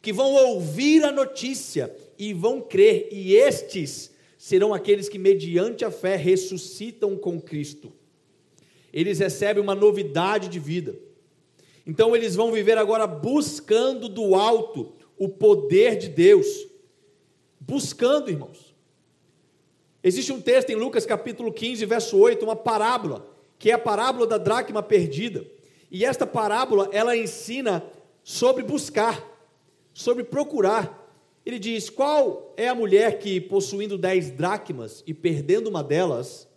que 0.00 0.12
vão 0.12 0.32
ouvir 0.32 1.04
a 1.04 1.12
notícia 1.12 1.94
e 2.18 2.34
vão 2.34 2.60
crer, 2.60 3.08
e 3.12 3.36
estes 3.36 4.10
serão 4.36 4.74
aqueles 4.74 5.08
que, 5.08 5.18
mediante 5.18 5.84
a 5.84 5.90
fé, 5.90 6.16
ressuscitam 6.16 7.16
com 7.16 7.40
Cristo. 7.40 7.92
Eles 8.92 9.20
recebem 9.20 9.62
uma 9.62 9.74
novidade 9.74 10.48
de 10.48 10.58
vida. 10.58 10.96
Então, 11.86 12.14
eles 12.14 12.34
vão 12.34 12.50
viver 12.50 12.76
agora 12.76 13.06
buscando 13.06 14.08
do 14.08 14.34
alto 14.34 14.92
o 15.22 15.28
poder 15.28 15.96
de 15.96 16.08
Deus. 16.08 16.66
Buscando, 17.60 18.28
irmãos. 18.28 18.74
Existe 20.02 20.32
um 20.32 20.40
texto 20.40 20.70
em 20.70 20.74
Lucas 20.74 21.06
capítulo 21.06 21.52
15, 21.52 21.86
verso 21.86 22.18
8, 22.18 22.44
uma 22.44 22.56
parábola, 22.56 23.24
que 23.56 23.70
é 23.70 23.74
a 23.74 23.78
parábola 23.78 24.26
da 24.26 24.36
dracma 24.36 24.82
perdida. 24.82 25.46
E 25.88 26.04
esta 26.04 26.26
parábola, 26.26 26.88
ela 26.90 27.16
ensina 27.16 27.84
sobre 28.24 28.64
buscar, 28.64 29.24
sobre 29.94 30.24
procurar. 30.24 31.08
Ele 31.46 31.60
diz: 31.60 31.88
Qual 31.88 32.52
é 32.56 32.66
a 32.66 32.74
mulher 32.74 33.20
que, 33.20 33.40
possuindo 33.40 33.96
dez 33.96 34.28
dracmas 34.28 35.04
e 35.06 35.14
perdendo 35.14 35.68
uma 35.68 35.84
delas, 35.84 36.48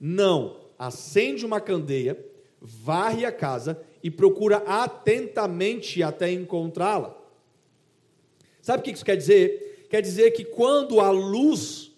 não 0.00 0.56
acende 0.78 1.44
uma 1.44 1.60
candeia, 1.60 2.18
varre 2.58 3.26
a 3.26 3.32
casa 3.32 3.78
e 4.02 4.10
procura 4.10 4.64
atentamente 4.66 6.02
até 6.02 6.32
encontrá-la? 6.32 7.17
Sabe 8.62 8.80
o 8.80 8.82
que 8.82 8.90
isso 8.90 9.04
quer 9.04 9.16
dizer? 9.16 9.86
Quer 9.88 10.02
dizer 10.02 10.32
que 10.32 10.44
quando 10.44 11.00
a 11.00 11.10
luz, 11.10 11.92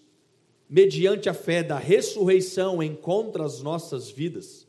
mediante 0.69 1.27
a 1.27 1.33
fé 1.33 1.61
da 1.61 1.77
ressurreição, 1.77 2.81
encontra 2.81 3.43
as 3.43 3.61
nossas 3.61 4.09
vidas, 4.09 4.67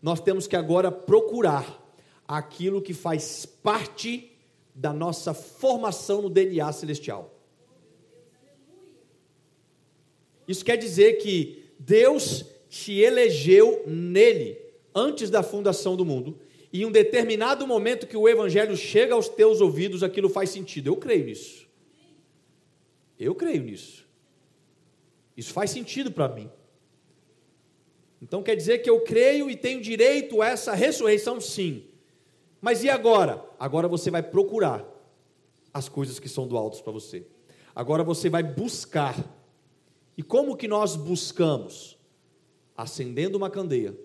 nós 0.00 0.20
temos 0.20 0.46
que 0.46 0.56
agora 0.56 0.90
procurar 0.90 1.78
aquilo 2.26 2.80
que 2.80 2.94
faz 2.94 3.44
parte 3.44 4.30
da 4.74 4.92
nossa 4.92 5.34
formação 5.34 6.22
no 6.22 6.30
DNA 6.30 6.72
celestial. 6.72 7.34
Isso 10.46 10.64
quer 10.64 10.76
dizer 10.76 11.14
que 11.14 11.64
Deus 11.78 12.44
te 12.68 12.98
elegeu 12.98 13.82
nele 13.86 14.58
antes 14.94 15.30
da 15.30 15.42
fundação 15.42 15.96
do 15.96 16.04
mundo, 16.04 16.38
e 16.72 16.82
em 16.82 16.84
um 16.84 16.92
determinado 16.92 17.66
momento 17.66 18.06
que 18.06 18.16
o 18.16 18.28
evangelho 18.28 18.76
chega 18.76 19.14
aos 19.14 19.28
teus 19.28 19.60
ouvidos, 19.60 20.02
aquilo 20.02 20.28
faz 20.28 20.50
sentido. 20.50 20.86
Eu 20.86 20.96
creio 20.96 21.24
nisso. 21.24 21.68
Eu 23.18 23.34
creio 23.34 23.62
nisso. 23.62 24.06
Isso 25.36 25.52
faz 25.52 25.70
sentido 25.70 26.12
para 26.12 26.28
mim. 26.28 26.48
Então 28.22 28.42
quer 28.42 28.54
dizer 28.54 28.78
que 28.78 28.90
eu 28.90 29.00
creio 29.00 29.50
e 29.50 29.56
tenho 29.56 29.80
direito 29.80 30.42
a 30.42 30.48
essa 30.48 30.72
ressurreição, 30.72 31.40
sim. 31.40 31.86
Mas 32.60 32.84
e 32.84 32.90
agora? 32.90 33.44
Agora 33.58 33.88
você 33.88 34.10
vai 34.10 34.22
procurar 34.22 34.86
as 35.72 35.88
coisas 35.88 36.20
que 36.20 36.28
são 36.28 36.46
do 36.46 36.56
alto 36.56 36.82
para 36.84 36.92
você. 36.92 37.26
Agora 37.74 38.04
você 38.04 38.28
vai 38.28 38.42
buscar. 38.42 39.16
E 40.16 40.22
como 40.22 40.56
que 40.56 40.68
nós 40.68 40.94
buscamos? 40.94 41.98
Acendendo 42.76 43.38
uma 43.38 43.50
candeia, 43.50 43.98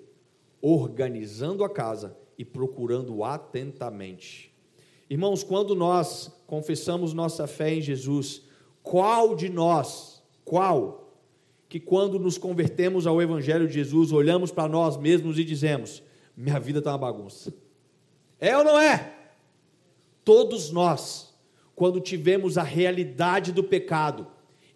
organizando 0.62 1.64
a 1.64 1.70
casa 1.70 2.18
e 2.38 2.44
procurando 2.46 3.24
atentamente. 3.24 4.52
Irmãos, 5.10 5.44
quando 5.44 5.76
nós 5.76 6.32
confessamos 6.48 7.14
nossa 7.14 7.48
fé 7.48 7.74
em 7.74 7.82
Jesus, 7.82 8.44
qual 8.82 9.36
de 9.36 9.50
nós, 9.50 10.24
qual, 10.44 11.14
que 11.70 11.80
quando 11.80 12.20
nos 12.20 12.38
convertemos 12.38 13.06
ao 13.06 13.22
Evangelho 13.22 13.68
de 13.68 13.74
Jesus, 13.74 14.12
olhamos 14.12 14.52
para 14.52 14.70
nós 14.70 14.98
mesmos 14.98 15.38
e 15.38 15.44
dizemos: 15.44 16.02
minha 16.36 16.60
vida 16.60 16.80
está 16.80 16.92
uma 16.92 16.98
bagunça 16.98 17.54
é 18.40 18.58
ou 18.58 18.64
não 18.64 18.80
é? 18.80 19.14
Todos 20.24 20.72
nós, 20.72 21.34
quando 21.76 22.00
tivemos 22.00 22.58
a 22.58 22.64
realidade 22.64 23.52
do 23.52 23.64
pecado 23.64 24.28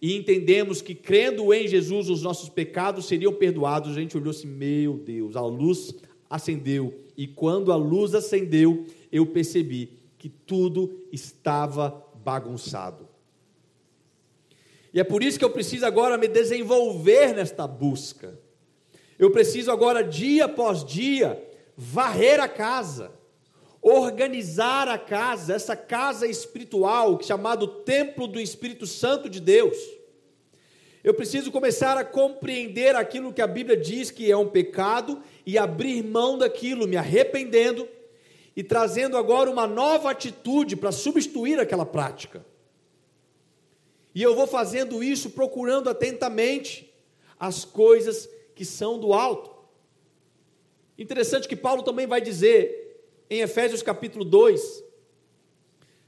e 0.02 0.16
entendemos 0.16 0.82
que 0.82 0.96
crendo 0.96 1.54
em 1.54 1.68
Jesus 1.68 2.10
os 2.10 2.22
nossos 2.22 2.50
pecados 2.50 3.06
seriam 3.06 3.34
perdoados, 3.34 3.92
a 3.92 4.00
gente 4.00 4.18
olhou 4.18 4.32
assim: 4.32 4.48
meu 4.48 4.98
Deus, 4.98 5.36
a 5.36 5.42
luz 5.42 5.96
acendeu. 6.30 6.94
E 7.18 7.28
quando 7.28 7.72
a 7.72 7.76
luz 7.76 8.14
acendeu, 8.14 8.86
eu 9.12 9.26
percebi 9.26 10.00
que 10.18 10.30
tudo 10.30 11.08
estava 11.12 12.06
bagunçado. 12.24 13.08
E 14.94 15.00
é 15.00 15.04
por 15.04 15.24
isso 15.24 15.38
que 15.38 15.46
eu 15.46 15.50
preciso 15.50 15.86
agora 15.86 16.18
me 16.18 16.28
desenvolver 16.28 17.34
nesta 17.34 17.68
busca. 17.68 18.40
Eu 19.18 19.32
preciso 19.32 19.72
agora, 19.72 20.04
dia 20.04 20.46
após 20.46 20.84
dia, 20.84 21.42
varrer 21.76 22.40
a 22.40 22.48
casa 22.48 23.12
organizar 23.82 24.88
a 24.88 24.98
casa, 24.98 25.54
essa 25.54 25.76
casa 25.76 26.28
espiritual, 26.28 27.22
chamado 27.22 27.68
templo 27.68 28.28
do 28.28 28.40
Espírito 28.40 28.86
Santo 28.86 29.30
de 29.30 29.40
Deus. 29.40 29.78
Eu 31.04 31.14
preciso 31.14 31.52
começar 31.52 31.98
a 31.98 32.04
compreender 32.04 32.96
aquilo 32.96 33.32
que 33.32 33.42
a 33.42 33.48
Bíblia 33.48 33.78
diz 33.78 34.12
que 34.12 34.30
é 34.30 34.36
um 34.36 34.50
pecado 34.50 35.22
e 35.46 35.58
abrir 35.58 36.04
mão 36.04 36.38
daquilo, 36.38 36.88
me 36.88 36.98
arrependendo 36.98 37.88
e 38.56 38.64
trazendo 38.64 39.16
agora 39.16 39.50
uma 39.50 39.66
nova 39.66 40.12
atitude 40.12 40.76
para 40.76 40.92
substituir 40.92 41.60
aquela 41.60 41.86
prática. 41.86 42.46
E 44.14 44.22
eu 44.22 44.36
vou 44.36 44.46
fazendo 44.46 45.02
isso 45.02 45.30
procurando 45.30 45.90
atentamente 45.90 46.94
as 47.40 47.64
coisas 47.64 48.30
que 48.54 48.66
são 48.66 49.00
do 49.00 49.14
alto. 49.14 49.58
Interessante 50.98 51.48
que 51.48 51.56
Paulo 51.56 51.82
também 51.82 52.06
vai 52.06 52.20
dizer 52.20 53.06
em 53.30 53.40
Efésios 53.40 53.82
capítulo 53.82 54.26
2, 54.26 54.84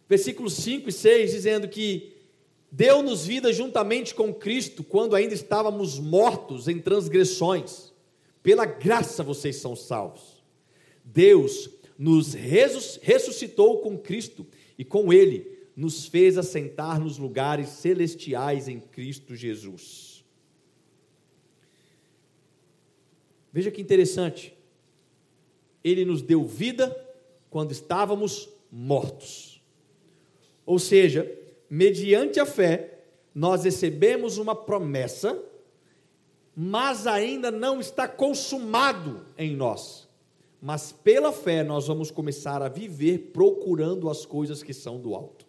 versículos 0.09 0.55
5 0.55 0.89
e 0.89 0.91
6, 0.91 1.31
dizendo 1.31 1.69
que 1.69 2.20
deu-nos 2.71 3.25
vida 3.25 3.51
juntamente 3.51 4.15
com 4.15 4.33
Cristo 4.33 4.83
quando 4.83 5.15
ainda 5.15 5.33
estávamos 5.33 5.99
mortos 5.99 6.67
em 6.67 6.79
transgressões. 6.79 7.91
Pela 8.41 8.65
graça 8.65 9.21
vocês 9.21 9.57
são 9.57 9.75
salvos. 9.75 10.41
Deus 11.03 11.69
nos 11.97 12.33
ressuscitou 12.33 13.79
com 13.81 13.97
Cristo 13.97 14.47
e 14.77 14.85
com 14.85 15.11
Ele 15.11 15.59
nos 15.75 16.05
fez 16.05 16.37
assentar 16.37 16.99
nos 16.99 17.17
lugares 17.17 17.69
celestiais 17.69 18.67
em 18.67 18.79
Cristo 18.79 19.35
Jesus. 19.35 20.23
Veja 23.51 23.69
que 23.69 23.81
interessante. 23.81 24.53
Ele 25.83 26.05
nos 26.05 26.21
deu 26.21 26.45
vida 26.45 26.95
quando 27.49 27.71
estávamos 27.71 28.49
mortos. 28.71 29.61
Ou 30.65 30.79
seja, 30.79 31.29
mediante 31.71 32.37
a 32.37 32.45
fé, 32.45 32.99
nós 33.33 33.63
recebemos 33.63 34.37
uma 34.37 34.53
promessa, 34.53 35.41
mas 36.53 37.07
ainda 37.07 37.49
não 37.49 37.79
está 37.79 38.09
consumado 38.09 39.25
em 39.37 39.55
nós. 39.55 40.05
Mas 40.61 40.91
pela 40.91 41.31
fé 41.31 41.63
nós 41.63 41.87
vamos 41.87 42.11
começar 42.11 42.61
a 42.61 42.67
viver 42.67 43.31
procurando 43.31 44.09
as 44.09 44.25
coisas 44.25 44.61
que 44.61 44.73
são 44.73 44.99
do 44.99 45.15
alto. 45.15 45.45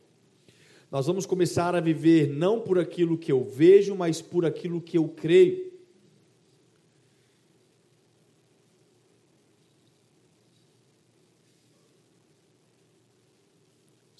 Nós 0.93 1.07
vamos 1.07 1.27
começar 1.27 1.75
a 1.75 1.81
viver 1.81 2.29
não 2.29 2.61
por 2.61 2.79
aquilo 2.79 3.19
que 3.19 3.33
eu 3.33 3.43
vejo, 3.43 3.97
mas 3.97 4.23
por 4.23 4.47
aquilo 4.47 4.81
que 4.81 4.97
eu 4.97 5.09
creio. 5.09 5.72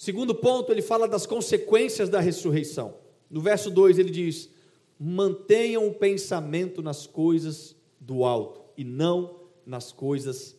Segundo 0.03 0.35
ponto, 0.35 0.73
ele 0.73 0.83
fala 0.83 1.07
das 1.07 1.27
consequências 1.27 2.09
da 2.09 2.19
ressurreição. 2.19 2.97
No 3.31 3.41
verso 3.41 3.71
2 3.71 4.01
ele 4.01 4.11
diz: 4.11 4.51
mantenham 4.99 5.87
o 5.87 5.95
pensamento 5.95 6.83
nas 6.83 7.07
coisas 7.07 7.77
do 8.01 8.25
alto 8.25 8.63
e 8.77 8.83
não 8.83 9.39
nas 9.65 9.93
coisas 9.93 10.57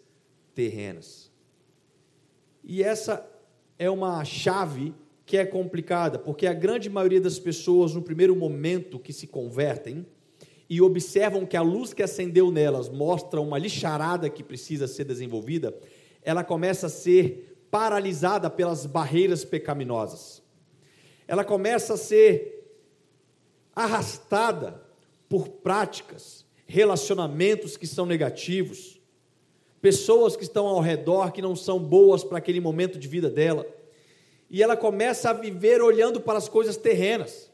terrenas. 0.56 1.30
E 2.64 2.82
essa 2.82 3.30
é 3.78 3.90
uma 3.90 4.24
chave 4.24 4.94
que 5.26 5.36
é 5.36 5.46
complicada, 5.46 6.18
porque 6.18 6.48
a 6.48 6.54
grande 6.54 6.90
maioria 6.90 7.20
das 7.20 7.38
pessoas, 7.38 7.94
no 7.94 8.02
primeiro 8.02 8.34
momento 8.38 8.98
que 8.98 9.12
se 9.12 9.28
convertem 9.28 10.06
e 10.70 10.82
observam 10.82 11.46
que 11.46 11.58
a 11.58 11.62
luz 11.62 11.94
que 11.94 12.02
acendeu 12.02 12.50
nelas 12.50 12.88
mostra 12.88 13.42
uma 13.42 13.58
lixarada 13.58 14.30
que 14.30 14.42
precisa 14.42 14.88
ser 14.88 15.04
desenvolvida, 15.04 15.78
ela 16.22 16.46
começa 16.46 16.86
a 16.86 16.90
ser 16.90 17.53
paralisada 17.74 18.52
pelas 18.52 18.86
barreiras 18.86 19.44
pecaminosas. 19.44 20.44
Ela 21.28 21.44
começa 21.44 21.96
a 21.96 21.98
ser 21.98 22.72
arrastada 23.76 24.80
por 25.28 25.50
práticas, 25.50 26.46
relacionamentos 26.68 27.76
que 27.76 27.88
são 27.88 28.06
negativos, 28.06 29.02
pessoas 29.82 30.36
que 30.36 30.44
estão 30.44 30.68
ao 30.68 30.82
redor 30.82 31.32
que 31.32 31.42
não 31.42 31.56
são 31.56 31.80
boas 31.80 32.24
para 32.24 32.38
aquele 32.38 32.60
momento 32.60 33.00
de 33.00 33.08
vida 33.08 33.28
dela. 33.28 33.66
E 34.52 34.62
ela 34.62 34.78
começa 34.78 35.32
a 35.32 35.34
viver 35.34 35.82
olhando 35.82 36.22
para 36.22 36.38
as 36.38 36.48
coisas 36.48 36.78
terrenas. 36.78 37.52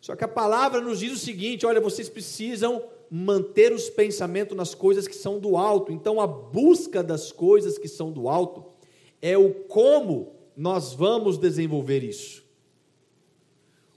Só 0.00 0.16
que 0.16 0.24
a 0.24 0.28
palavra 0.28 0.80
nos 0.80 1.00
diz 1.00 1.12
o 1.12 1.18
seguinte: 1.18 1.66
olha, 1.66 1.78
vocês 1.78 2.08
precisam 2.08 2.82
manter 3.10 3.70
os 3.70 3.90
pensamentos 3.90 4.56
nas 4.56 4.74
coisas 4.74 5.06
que 5.06 5.14
são 5.14 5.38
do 5.38 5.58
alto. 5.58 5.92
Então, 5.92 6.22
a 6.22 6.26
busca 6.26 7.02
das 7.02 7.30
coisas 7.30 7.76
que 7.76 7.86
são 7.86 8.10
do 8.10 8.30
alto 8.30 8.75
é 9.20 9.36
o 9.36 9.52
como 9.52 10.34
nós 10.56 10.92
vamos 10.92 11.38
desenvolver 11.38 12.02
isso. 12.02 12.44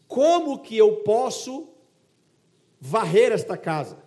Como 0.08 0.60
que 0.60 0.76
eu 0.76 0.98
posso 0.98 1.70
varrer 2.82 3.32
esta 3.32 3.56
casa? 3.56 3.98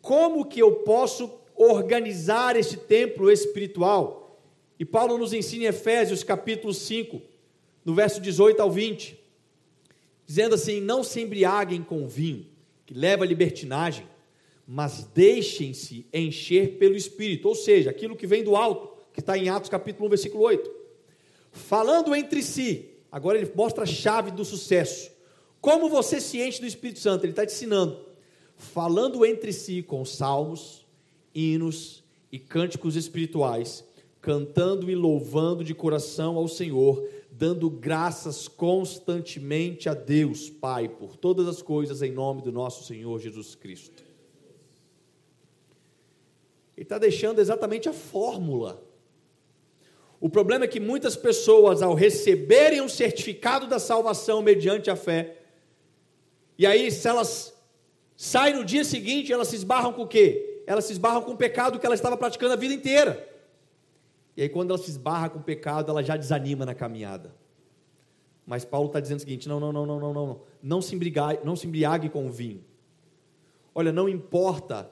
Como 0.00 0.44
que 0.44 0.60
eu 0.60 0.76
posso 0.76 1.30
organizar 1.56 2.56
este 2.56 2.76
templo 2.76 3.30
espiritual? 3.30 4.40
E 4.78 4.84
Paulo 4.84 5.18
nos 5.18 5.32
ensina 5.32 5.64
em 5.64 5.68
Efésios 5.68 6.22
capítulo 6.22 6.72
5, 6.72 7.20
no 7.84 7.94
verso 7.94 8.20
18 8.20 8.60
ao 8.60 8.70
20, 8.70 9.18
dizendo 10.26 10.54
assim: 10.54 10.80
Não 10.80 11.02
se 11.02 11.20
embriaguem 11.20 11.82
com 11.82 12.06
vinho, 12.06 12.46
que 12.86 12.94
leva 12.94 13.24
à 13.24 13.26
libertinagem, 13.26 14.06
mas 14.66 15.04
deixem-se 15.14 16.06
encher 16.12 16.78
pelo 16.78 16.94
Espírito, 16.94 17.48
ou 17.48 17.54
seja, 17.54 17.90
aquilo 17.90 18.14
que 18.14 18.26
vem 18.26 18.44
do 18.44 18.54
alto, 18.54 18.97
que 19.18 19.22
está 19.22 19.36
em 19.36 19.48
Atos 19.48 19.68
capítulo 19.68 20.06
1, 20.06 20.10
versículo 20.10 20.44
8. 20.44 20.70
Falando 21.50 22.14
entre 22.14 22.40
si, 22.40 22.88
agora 23.10 23.36
ele 23.36 23.50
mostra 23.52 23.82
a 23.82 23.86
chave 23.86 24.30
do 24.30 24.44
sucesso. 24.44 25.10
Como 25.60 25.88
você 25.88 26.20
se 26.20 26.40
enche 26.40 26.60
do 26.60 26.68
Espírito 26.68 27.00
Santo? 27.00 27.24
Ele 27.24 27.32
está 27.32 27.44
te 27.44 27.52
ensinando. 27.52 27.98
Falando 28.56 29.26
entre 29.26 29.52
si 29.52 29.82
com 29.82 30.04
salmos, 30.04 30.86
hinos 31.34 32.04
e 32.30 32.38
cânticos 32.38 32.94
espirituais, 32.94 33.84
cantando 34.20 34.88
e 34.88 34.94
louvando 34.94 35.64
de 35.64 35.74
coração 35.74 36.36
ao 36.36 36.46
Senhor, 36.46 37.04
dando 37.32 37.68
graças 37.68 38.46
constantemente 38.46 39.88
a 39.88 39.94
Deus, 39.94 40.48
Pai, 40.48 40.88
por 40.88 41.16
todas 41.16 41.48
as 41.48 41.60
coisas, 41.60 42.02
em 42.02 42.12
nome 42.12 42.40
do 42.40 42.52
nosso 42.52 42.84
Senhor 42.84 43.18
Jesus 43.18 43.56
Cristo. 43.56 44.00
Ele 46.76 46.84
está 46.84 46.98
deixando 46.98 47.40
exatamente 47.40 47.88
a 47.88 47.92
fórmula. 47.92 48.86
O 50.20 50.28
problema 50.28 50.64
é 50.64 50.68
que 50.68 50.80
muitas 50.80 51.16
pessoas, 51.16 51.80
ao 51.80 51.94
receberem 51.94 52.80
um 52.80 52.88
certificado 52.88 53.66
da 53.66 53.78
salvação 53.78 54.42
mediante 54.42 54.90
a 54.90 54.96
fé, 54.96 55.36
e 56.58 56.66
aí, 56.66 56.90
se 56.90 57.06
elas 57.06 57.54
saem 58.16 58.56
no 58.56 58.64
dia 58.64 58.84
seguinte, 58.84 59.32
elas 59.32 59.46
se 59.46 59.54
esbarram 59.54 59.92
com 59.92 60.02
o 60.02 60.08
quê? 60.08 60.64
Elas 60.66 60.84
se 60.86 60.92
esbarram 60.92 61.22
com 61.22 61.30
o 61.32 61.36
pecado 61.36 61.78
que 61.78 61.86
ela 61.86 61.94
estava 61.94 62.16
praticando 62.16 62.52
a 62.52 62.56
vida 62.56 62.74
inteira. 62.74 63.28
E 64.36 64.42
aí, 64.42 64.48
quando 64.48 64.70
ela 64.70 64.78
se 64.78 64.90
esbarra 64.90 65.30
com 65.30 65.38
o 65.38 65.42
pecado, 65.42 65.90
ela 65.90 66.02
já 66.02 66.16
desanima 66.16 66.66
na 66.66 66.74
caminhada. 66.74 67.32
Mas 68.44 68.64
Paulo 68.64 68.88
está 68.88 68.98
dizendo 68.98 69.18
o 69.18 69.20
seguinte: 69.20 69.48
não, 69.48 69.60
não, 69.60 69.72
não, 69.72 69.86
não, 69.86 70.00
não, 70.00 70.12
não, 70.12 70.40
não 70.60 70.82
se 70.82 70.96
embriague, 70.96 71.40
não 71.44 71.54
se 71.54 71.66
embriague 71.66 72.08
com 72.08 72.26
o 72.26 72.32
vinho. 72.32 72.64
Olha, 73.74 73.92
não 73.92 74.08
importa 74.08 74.90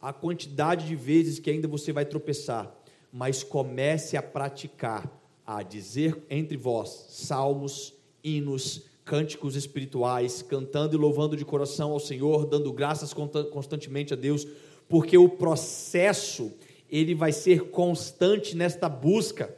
a 0.00 0.12
quantidade 0.12 0.86
de 0.86 0.94
vezes 0.94 1.38
que 1.38 1.50
ainda 1.50 1.66
você 1.66 1.92
vai 1.92 2.04
tropeçar, 2.04 2.74
mas 3.12 3.42
comece 3.42 4.16
a 4.16 4.22
praticar, 4.22 5.10
a 5.46 5.62
dizer 5.62 6.22
entre 6.28 6.56
vós 6.56 7.06
salmos, 7.10 7.94
hinos, 8.22 8.84
cânticos 9.04 9.54
espirituais, 9.54 10.42
cantando 10.42 10.96
e 10.96 10.98
louvando 10.98 11.36
de 11.36 11.44
coração 11.44 11.92
ao 11.92 12.00
Senhor, 12.00 12.44
dando 12.44 12.72
graças 12.72 13.14
constantemente 13.14 14.12
a 14.12 14.16
Deus, 14.16 14.46
porque 14.88 15.16
o 15.16 15.28
processo 15.28 16.52
ele 16.90 17.14
vai 17.14 17.32
ser 17.32 17.70
constante 17.70 18.56
nesta 18.56 18.88
busca. 18.88 19.56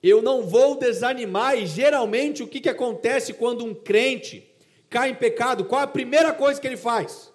Eu 0.00 0.22
não 0.22 0.44
vou 0.44 0.78
desanimar, 0.78 1.58
e 1.58 1.66
geralmente 1.66 2.42
o 2.42 2.46
que, 2.46 2.60
que 2.60 2.68
acontece 2.68 3.34
quando 3.34 3.64
um 3.64 3.74
crente 3.74 4.48
cai 4.88 5.10
em 5.10 5.14
pecado? 5.14 5.64
Qual 5.64 5.80
a 5.80 5.86
primeira 5.86 6.32
coisa 6.32 6.60
que 6.60 6.66
ele 6.66 6.76
faz? 6.76 7.32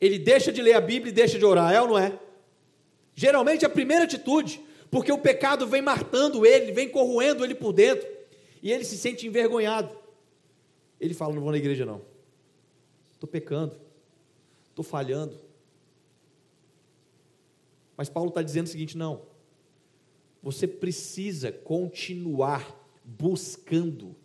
Ele 0.00 0.18
deixa 0.18 0.52
de 0.52 0.62
ler 0.62 0.74
a 0.74 0.80
Bíblia 0.80 1.10
e 1.10 1.14
deixa 1.14 1.38
de 1.38 1.44
orar, 1.44 1.72
é 1.72 1.80
ou 1.80 1.88
não 1.88 1.98
é? 1.98 2.18
Geralmente 3.14 3.64
a 3.64 3.68
primeira 3.68 4.04
atitude, 4.04 4.60
porque 4.90 5.12
o 5.12 5.18
pecado 5.18 5.66
vem 5.66 5.82
matando 5.82 6.46
ele, 6.46 6.72
vem 6.72 6.88
corroendo 6.88 7.44
ele 7.44 7.54
por 7.54 7.72
dentro, 7.72 8.08
e 8.62 8.72
ele 8.72 8.84
se 8.84 8.96
sente 8.96 9.26
envergonhado. 9.26 9.96
Ele 11.00 11.14
fala: 11.14 11.34
Não 11.34 11.42
vou 11.42 11.50
na 11.50 11.58
igreja, 11.58 11.84
não, 11.84 12.02
estou 13.12 13.28
pecando, 13.28 13.76
estou 14.70 14.84
falhando, 14.84 15.38
mas 17.96 18.08
Paulo 18.08 18.30
está 18.30 18.42
dizendo 18.42 18.66
o 18.66 18.70
seguinte: 18.70 18.96
não, 18.96 19.22
você 20.42 20.66
precisa 20.66 21.52
continuar 21.52 22.76
buscando, 23.04 24.16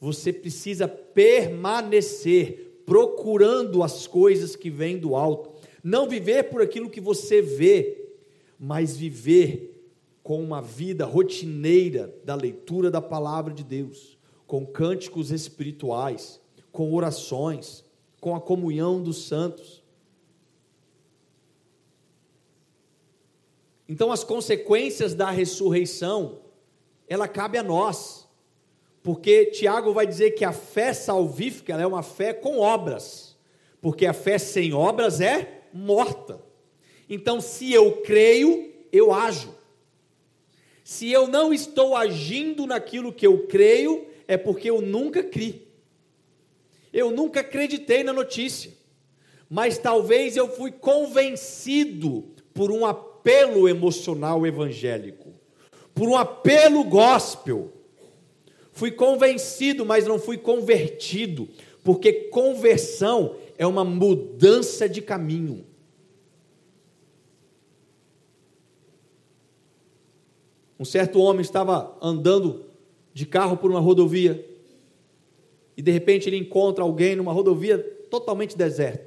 você 0.00 0.32
precisa 0.32 0.88
permanecer 0.88 2.82
procurando 2.86 3.82
as 3.82 4.06
coisas 4.06 4.54
que 4.54 4.70
vêm 4.70 4.96
do 4.96 5.16
alto, 5.16 5.52
não 5.82 6.08
viver 6.08 6.44
por 6.44 6.62
aquilo 6.62 6.88
que 6.88 7.00
você 7.00 7.42
vê, 7.42 8.05
mas 8.58 8.96
viver 8.96 9.76
com 10.22 10.42
uma 10.42 10.60
vida 10.60 11.04
rotineira 11.04 12.12
da 12.24 12.34
leitura 12.34 12.90
da 12.90 13.00
palavra 13.00 13.54
de 13.54 13.62
Deus, 13.62 14.18
com 14.46 14.66
cânticos 14.66 15.30
espirituais, 15.30 16.40
com 16.72 16.92
orações, 16.92 17.84
com 18.20 18.34
a 18.34 18.40
comunhão 18.40 19.02
dos 19.02 19.26
santos. 19.26 19.84
Então, 23.88 24.10
as 24.10 24.24
consequências 24.24 25.14
da 25.14 25.30
ressurreição, 25.30 26.40
ela 27.08 27.28
cabe 27.28 27.56
a 27.56 27.62
nós, 27.62 28.28
porque 29.02 29.46
Tiago 29.46 29.92
vai 29.92 30.08
dizer 30.08 30.32
que 30.32 30.44
a 30.44 30.52
fé 30.52 30.92
salvífica 30.92 31.74
é 31.74 31.86
uma 31.86 32.02
fé 32.02 32.32
com 32.32 32.58
obras, 32.58 33.36
porque 33.80 34.04
a 34.06 34.12
fé 34.12 34.38
sem 34.38 34.74
obras 34.74 35.20
é 35.20 35.68
morta. 35.72 36.45
Então, 37.08 37.40
se 37.40 37.72
eu 37.72 38.02
creio, 38.02 38.72
eu 38.92 39.12
ajo. 39.12 39.54
Se 40.82 41.10
eu 41.10 41.26
não 41.26 41.52
estou 41.52 41.96
agindo 41.96 42.66
naquilo 42.66 43.12
que 43.12 43.26
eu 43.26 43.46
creio, 43.46 44.06
é 44.28 44.36
porque 44.36 44.70
eu 44.70 44.80
nunca 44.80 45.22
criei. 45.22 45.66
Eu 46.92 47.10
nunca 47.10 47.40
acreditei 47.40 48.02
na 48.02 48.12
notícia, 48.12 48.72
mas 49.50 49.76
talvez 49.76 50.36
eu 50.36 50.48
fui 50.48 50.70
convencido 50.70 52.24
por 52.54 52.70
um 52.70 52.86
apelo 52.86 53.68
emocional 53.68 54.46
evangélico, 54.46 55.34
por 55.94 56.08
um 56.08 56.16
apelo 56.16 56.82
gospel. 56.84 57.72
Fui 58.72 58.90
convencido, 58.90 59.84
mas 59.84 60.06
não 60.06 60.18
fui 60.18 60.38
convertido, 60.38 61.48
porque 61.82 62.12
conversão 62.30 63.36
é 63.58 63.66
uma 63.66 63.84
mudança 63.84 64.88
de 64.88 65.02
caminho. 65.02 65.65
Um 70.78 70.84
certo 70.84 71.18
homem 71.20 71.40
estava 71.40 71.96
andando 72.02 72.66
de 73.14 73.24
carro 73.24 73.56
por 73.56 73.70
uma 73.70 73.80
rodovia 73.80 74.44
e 75.76 75.82
de 75.82 75.90
repente 75.90 76.28
ele 76.28 76.36
encontra 76.36 76.82
alguém 76.82 77.16
numa 77.16 77.32
rodovia 77.32 77.78
totalmente 78.10 78.56
deserta. 78.56 79.06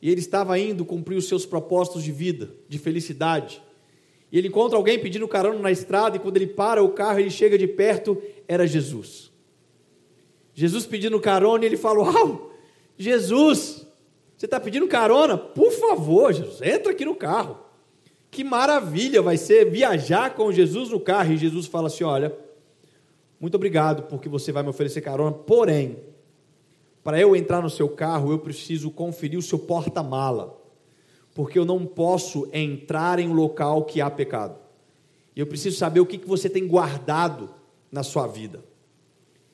E 0.00 0.10
ele 0.10 0.20
estava 0.20 0.58
indo 0.58 0.84
cumprir 0.84 1.16
os 1.16 1.26
seus 1.26 1.46
propósitos 1.46 2.02
de 2.04 2.12
vida, 2.12 2.50
de 2.68 2.78
felicidade. 2.78 3.62
E 4.30 4.38
ele 4.38 4.48
encontra 4.48 4.76
alguém 4.76 4.98
pedindo 4.98 5.26
carona 5.26 5.58
na 5.58 5.70
estrada, 5.70 6.16
e 6.16 6.20
quando 6.20 6.36
ele 6.36 6.46
para 6.46 6.82
o 6.82 6.90
carro, 6.90 7.18
ele 7.18 7.30
chega 7.30 7.56
de 7.56 7.66
perto, 7.66 8.20
era 8.46 8.66
Jesus. 8.66 9.32
Jesus 10.54 10.86
pedindo 10.86 11.18
carona, 11.18 11.64
e 11.64 11.66
ele 11.66 11.76
fala: 11.76 12.00
Uau, 12.00 12.52
Jesus, 12.96 13.86
você 14.36 14.44
está 14.44 14.60
pedindo 14.60 14.86
carona? 14.86 15.36
Por 15.38 15.72
favor, 15.72 16.32
Jesus, 16.32 16.60
entra 16.60 16.92
aqui 16.92 17.04
no 17.04 17.16
carro. 17.16 17.58
Que 18.30 18.44
maravilha 18.44 19.22
vai 19.22 19.36
ser 19.36 19.70
viajar 19.70 20.34
com 20.34 20.52
Jesus 20.52 20.90
no 20.90 21.00
carro. 21.00 21.32
E 21.32 21.36
Jesus 21.36 21.66
fala 21.66 21.88
assim: 21.88 22.04
Olha, 22.04 22.36
muito 23.40 23.54
obrigado 23.54 24.04
porque 24.04 24.28
você 24.28 24.52
vai 24.52 24.62
me 24.62 24.68
oferecer 24.68 25.00
carona, 25.00 25.32
porém, 25.32 25.98
para 27.02 27.18
eu 27.18 27.34
entrar 27.34 27.62
no 27.62 27.70
seu 27.70 27.88
carro, 27.88 28.32
eu 28.32 28.38
preciso 28.38 28.90
conferir 28.90 29.38
o 29.38 29.42
seu 29.42 29.58
porta-mala, 29.58 30.58
porque 31.34 31.58
eu 31.58 31.64
não 31.64 31.86
posso 31.86 32.48
entrar 32.52 33.18
em 33.18 33.28
um 33.28 33.32
local 33.32 33.84
que 33.84 34.00
há 34.00 34.10
pecado. 34.10 34.58
E 35.34 35.40
eu 35.40 35.46
preciso 35.46 35.76
saber 35.76 36.00
o 36.00 36.06
que, 36.06 36.18
você 36.18 36.50
tem 36.50 36.66
guardado 36.66 37.48
na 37.92 38.02
sua 38.02 38.26
vida. 38.26 38.62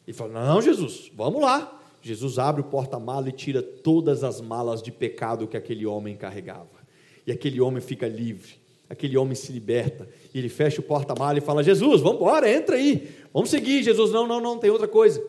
Ele 0.07 0.17
fala: 0.17 0.33
Não, 0.33 0.63
Jesus, 0.63 1.13
vamos 1.15 1.43
lá. 1.43 1.81
Jesus 2.01 2.39
abre 2.39 2.61
o 2.61 2.65
porta-mala 2.65 3.29
e 3.29 3.33
tira 3.33 3.63
todas 3.63 4.25
as 4.25 4.41
malas 4.41 4.83
de 4.83 4.91
pecado 4.91 5.47
que 5.47 5.57
aquele 5.57 5.87
homem 5.87 6.17
carregava. 6.17 6.85
E 7.27 7.33
aquele 7.33 7.61
homem 7.61 7.81
fica 7.81 8.07
livre, 8.07 8.55
aquele 8.89 9.17
homem 9.17 9.35
se 9.35 9.53
liberta. 9.53 10.09
E 10.33 10.39
ele 10.39 10.49
fecha 10.49 10.81
o 10.81 10.85
porta-mala 10.85 11.39
e 11.39 11.41
fala: 11.41 11.63
Jesus, 11.63 12.01
vamos 12.01 12.17
embora, 12.19 12.51
entra 12.51 12.77
aí, 12.77 13.09
vamos 13.33 13.51
seguir. 13.51 13.83
Jesus, 13.83 14.11
não, 14.11 14.27
não, 14.27 14.41
não, 14.41 14.59
tem 14.59 14.71
outra 14.71 14.89
coisa. 14.89 15.25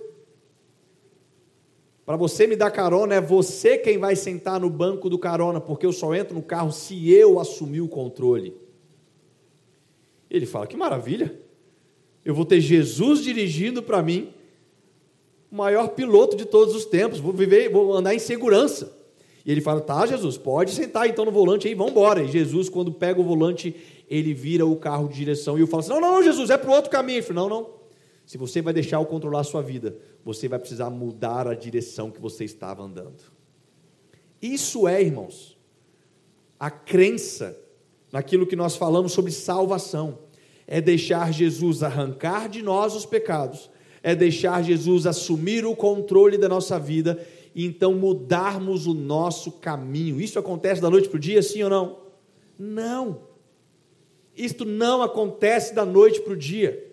Para 2.05 2.15
você 2.15 2.45
me 2.45 2.55
dar 2.55 2.69
carona, 2.69 3.15
é 3.15 3.21
você 3.21 3.77
quem 3.77 3.97
vai 3.97 4.15
sentar 4.15 4.59
no 4.59 4.69
banco 4.69 5.09
do 5.09 5.17
carona, 5.17 5.59
porque 5.59 5.85
eu 5.85 5.91
só 5.91 6.13
entro 6.13 6.35
no 6.35 6.43
carro 6.43 6.71
se 6.71 7.11
eu 7.11 7.39
assumir 7.39 7.81
o 7.81 7.87
controle. 7.87 8.55
Ele 10.29 10.45
fala: 10.45 10.67
Que 10.67 10.77
maravilha! 10.77 11.39
Eu 12.23 12.33
vou 12.33 12.45
ter 12.45 12.59
Jesus 12.59 13.23
dirigindo 13.23 13.83
para 13.83 14.01
mim, 14.01 14.33
o 15.51 15.55
maior 15.55 15.89
piloto 15.89 16.35
de 16.35 16.43
todos 16.43 16.75
os 16.75 16.85
tempos, 16.85 17.19
vou 17.19 17.31
viver, 17.31 17.69
vou 17.69 17.93
andar 17.93 18.15
em 18.15 18.19
segurança. 18.19 19.04
E 19.45 19.51
ele 19.51 19.61
fala: 19.61 19.79
Tá, 19.79 20.05
Jesus, 20.05 20.37
pode 20.37 20.71
sentar 20.71 21.07
então 21.07 21.23
no 21.23 21.31
volante 21.31 21.67
aí, 21.67 21.75
vamos 21.75 21.91
embora. 21.91 22.23
E 22.23 22.27
Jesus, 22.27 22.67
quando 22.67 22.91
pega 22.91 23.21
o 23.21 23.23
volante, 23.23 23.75
ele 24.09 24.33
vira 24.33 24.65
o 24.65 24.75
carro 24.75 25.07
de 25.07 25.15
direção. 25.15 25.57
E 25.57 25.61
eu 25.61 25.67
falo 25.67 25.81
assim: 25.81 25.91
Não, 25.91 26.01
não, 26.01 26.23
Jesus, 26.23 26.49
é 26.49 26.57
para 26.57 26.69
o 26.69 26.73
outro 26.73 26.89
caminho. 26.89 27.17
Ele 27.17 27.25
fala, 27.25 27.41
não, 27.41 27.49
não. 27.49 27.69
Se 28.25 28.39
você 28.39 28.59
vai 28.59 28.73
deixar 28.73 28.97
eu 28.97 29.05
controlar 29.05 29.41
a 29.41 29.43
sua 29.43 29.61
vida, 29.61 29.95
você 30.23 30.47
vai 30.47 30.57
precisar 30.57 30.89
mudar 30.89 31.47
a 31.47 31.53
direção 31.53 32.09
que 32.09 32.19
você 32.19 32.43
estava 32.43 32.81
andando. 32.81 33.21
Isso 34.41 34.87
é, 34.87 34.99
irmãos, 34.99 35.55
a 36.59 36.71
crença 36.71 37.55
naquilo 38.11 38.47
que 38.47 38.55
nós 38.55 38.75
falamos 38.75 39.11
sobre 39.11 39.31
salvação. 39.31 40.19
É 40.65 40.81
deixar 40.81 41.31
Jesus 41.31 41.83
arrancar 41.83 42.49
de 42.49 42.63
nós 42.63 42.95
os 42.95 43.05
pecados, 43.05 43.69
é 44.01 44.15
deixar 44.15 44.63
Jesus 44.63 45.05
assumir 45.05 45.63
o 45.63 45.75
controle 45.75 46.39
da 46.39 46.49
nossa 46.49 46.79
vida 46.79 47.23
e 47.55 47.65
então 47.65 47.93
mudarmos 47.93 48.85
o 48.85 48.93
nosso 48.93 49.53
caminho. 49.53 50.19
Isso 50.19 50.37
acontece 50.37 50.81
da 50.81 50.89
noite 50.89 51.07
para 51.07 51.15
o 51.15 51.19
dia, 51.19 51.41
sim 51.41 51.63
ou 51.63 51.69
não? 51.69 51.99
Não. 52.59 53.21
Isto 54.35 54.65
não 54.65 55.01
acontece 55.01 55.73
da 55.73 55.85
noite 55.85 56.19
para 56.19 56.33
o 56.33 56.37
dia. 56.37 56.85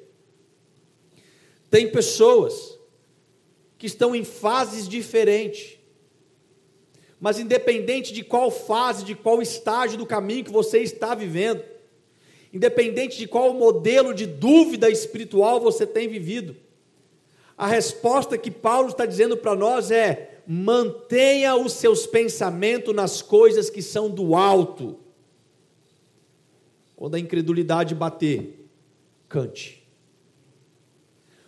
Tem 1.68 1.90
pessoas 1.90 2.78
que 3.76 3.86
estão 3.86 4.14
em 4.14 4.22
fases 4.22 4.88
diferentes, 4.88 5.78
mas 7.18 7.40
independente 7.40 8.12
de 8.12 8.22
qual 8.22 8.48
fase, 8.48 9.04
de 9.04 9.16
qual 9.16 9.42
estágio 9.42 9.98
do 9.98 10.06
caminho 10.06 10.44
que 10.44 10.52
você 10.52 10.78
está 10.78 11.12
vivendo, 11.12 11.64
independente 12.52 13.18
de 13.18 13.26
qual 13.26 13.52
modelo 13.52 14.14
de 14.14 14.26
dúvida 14.26 14.88
espiritual 14.88 15.58
você 15.58 15.84
tem 15.84 16.06
vivido, 16.06 16.54
a 17.58 17.66
resposta 17.66 18.38
que 18.38 18.50
Paulo 18.50 18.88
está 18.88 19.04
dizendo 19.04 19.36
para 19.36 19.56
nós 19.56 19.90
é: 19.90 20.31
mantenha 20.46 21.54
os 21.56 21.72
seus 21.72 22.06
pensamentos 22.06 22.94
nas 22.94 23.22
coisas 23.22 23.70
que 23.70 23.82
são 23.82 24.10
do 24.10 24.34
alto. 24.34 24.98
Quando 26.96 27.14
a 27.14 27.18
incredulidade 27.18 27.94
bater, 27.94 28.68
cante. 29.28 29.82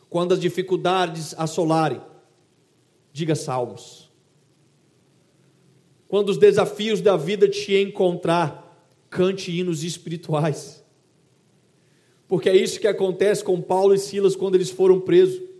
Quando 0.09 0.33
as 0.33 0.40
dificuldades 0.40 1.35
assolarem, 1.37 2.00
diga 3.12 3.35
salmos. 3.35 4.11
Quando 6.09 6.28
os 6.28 6.38
desafios 6.38 7.00
da 7.00 7.16
vida 7.16 7.48
te 7.48 7.74
encontrar, 7.74 8.64
cante 9.11 9.50
hinos 9.50 9.83
espirituais. 9.83 10.85
Porque 12.28 12.48
é 12.48 12.57
isso 12.57 12.80
que 12.80 12.87
acontece 12.87 13.44
com 13.44 13.61
Paulo 13.61 13.94
e 13.94 13.98
Silas 13.98 14.35
quando 14.35 14.54
eles 14.54 14.70
foram 14.70 15.00
presos. 15.00 15.54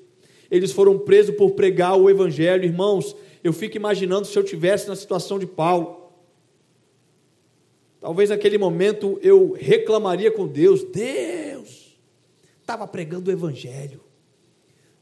Eles 0.51 0.73
foram 0.73 0.99
presos 0.99 1.35
por 1.37 1.53
pregar 1.53 1.97
o 1.97 2.09
evangelho, 2.09 2.65
irmãos. 2.65 3.15
Eu 3.43 3.53
fico 3.53 3.77
imaginando 3.77 4.27
se 4.27 4.39
eu 4.39 4.45
tivesse 4.45 4.89
na 4.89 4.97
situação 4.97 5.39
de 5.39 5.47
Paulo. 5.47 6.13
Talvez 8.01 8.31
naquele 8.31 8.59
momento 8.59 9.19
eu 9.23 9.57
reclamaria 9.59 10.31
com 10.31 10.47
Deus: 10.47 10.85
Deus, 10.85 11.99
estava 12.63 12.87
pregando 12.87 13.31
o 13.31 13.33
evangelho 13.33 14.05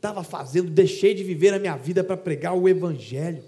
estava 0.03 0.25
fazendo, 0.25 0.69
deixei 0.69 1.15
de 1.15 1.23
viver 1.23 1.55
a 1.55 1.61
minha 1.61 1.77
vida 1.77 2.03
para 2.03 2.17
pregar 2.17 2.59
o 2.59 2.69
Evangelho, 2.69 3.45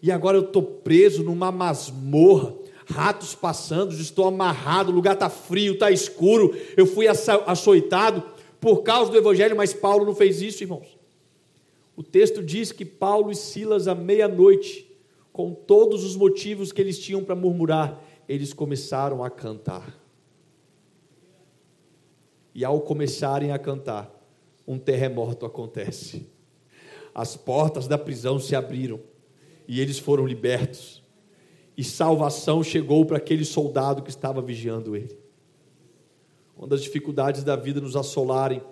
e 0.00 0.10
agora 0.10 0.38
eu 0.38 0.44
estou 0.44 0.62
preso 0.62 1.22
numa 1.22 1.52
masmorra, 1.52 2.54
ratos 2.86 3.34
passando, 3.34 3.92
estou 3.92 4.26
amarrado, 4.26 4.90
o 4.90 4.94
lugar 4.94 5.12
está 5.12 5.28
frio, 5.28 5.74
está 5.74 5.90
escuro, 5.90 6.56
eu 6.78 6.86
fui 6.86 7.06
açoitado 7.06 8.22
por 8.58 8.82
causa 8.82 9.12
do 9.12 9.18
Evangelho, 9.18 9.54
mas 9.54 9.74
Paulo 9.74 10.06
não 10.06 10.14
fez 10.14 10.40
isso, 10.40 10.64
irmãos. 10.64 10.91
O 11.96 12.02
texto 12.02 12.42
diz 12.42 12.72
que 12.72 12.84
Paulo 12.84 13.30
e 13.30 13.34
Silas, 13.34 13.86
à 13.86 13.94
meia-noite, 13.94 14.90
com 15.32 15.52
todos 15.52 16.04
os 16.04 16.16
motivos 16.16 16.72
que 16.72 16.80
eles 16.80 16.98
tinham 16.98 17.24
para 17.24 17.34
murmurar, 17.34 18.02
eles 18.28 18.52
começaram 18.52 19.22
a 19.22 19.30
cantar. 19.30 19.98
E 22.54 22.64
ao 22.64 22.80
começarem 22.80 23.50
a 23.50 23.58
cantar, 23.58 24.10
um 24.66 24.78
terremoto 24.78 25.46
acontece. 25.46 26.26
As 27.14 27.36
portas 27.36 27.86
da 27.86 27.98
prisão 27.98 28.38
se 28.38 28.54
abriram 28.54 29.00
e 29.66 29.80
eles 29.80 29.98
foram 29.98 30.26
libertos. 30.26 31.02
E 31.76 31.82
salvação 31.82 32.62
chegou 32.62 33.04
para 33.04 33.16
aquele 33.16 33.44
soldado 33.44 34.02
que 34.02 34.10
estava 34.10 34.42
vigiando 34.42 34.94
ele. 34.94 35.18
Quando 36.54 36.74
as 36.74 36.82
dificuldades 36.82 37.42
da 37.42 37.56
vida 37.56 37.80
nos 37.80 37.96
assolarem, 37.96 38.62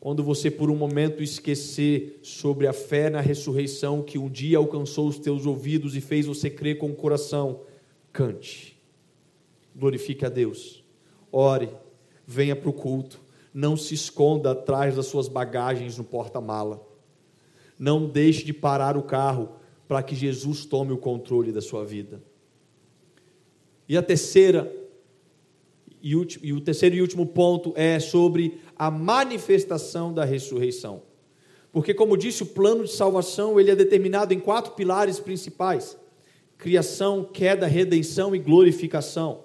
quando 0.00 0.22
você 0.22 0.50
por 0.50 0.70
um 0.70 0.76
momento 0.76 1.22
esquecer 1.22 2.20
sobre 2.22 2.66
a 2.66 2.72
fé 2.72 3.10
na 3.10 3.20
ressurreição 3.20 4.02
que 4.02 4.18
um 4.18 4.28
dia 4.28 4.58
alcançou 4.58 5.08
os 5.08 5.18
teus 5.18 5.44
ouvidos 5.44 5.96
e 5.96 6.00
fez 6.00 6.26
você 6.26 6.48
crer 6.48 6.78
com 6.78 6.90
o 6.90 6.94
coração, 6.94 7.62
cante, 8.12 8.80
glorifique 9.74 10.24
a 10.24 10.28
Deus, 10.28 10.84
ore, 11.32 11.68
venha 12.26 12.54
para 12.54 12.70
o 12.70 12.72
culto, 12.72 13.20
não 13.52 13.76
se 13.76 13.94
esconda 13.94 14.52
atrás 14.52 14.94
das 14.94 15.06
suas 15.06 15.26
bagagens 15.26 15.98
no 15.98 16.04
porta-mala. 16.04 16.86
Não 17.76 18.06
deixe 18.06 18.44
de 18.44 18.52
parar 18.52 18.96
o 18.96 19.02
carro 19.02 19.50
para 19.86 20.02
que 20.02 20.14
Jesus 20.14 20.64
tome 20.64 20.92
o 20.92 20.98
controle 20.98 21.50
da 21.52 21.60
sua 21.60 21.84
vida. 21.84 22.22
E 23.88 23.96
a 23.96 24.02
terceira 24.02 24.70
e, 26.00 26.14
o 26.14 26.60
terceiro 26.60 26.94
e 26.94 27.02
último 27.02 27.26
ponto 27.26 27.72
é 27.74 27.98
sobre 27.98 28.60
a 28.78 28.90
manifestação 28.90 30.12
da 30.12 30.24
ressurreição. 30.24 31.02
Porque 31.72 31.92
como 31.92 32.16
disse, 32.16 32.42
o 32.42 32.46
plano 32.46 32.84
de 32.84 32.92
salvação, 32.92 33.58
ele 33.58 33.70
é 33.70 33.76
determinado 33.76 34.32
em 34.32 34.40
quatro 34.40 34.72
pilares 34.72 35.18
principais: 35.18 35.96
criação, 36.56 37.24
queda, 37.24 37.66
redenção 37.66 38.34
e 38.34 38.38
glorificação. 38.38 39.44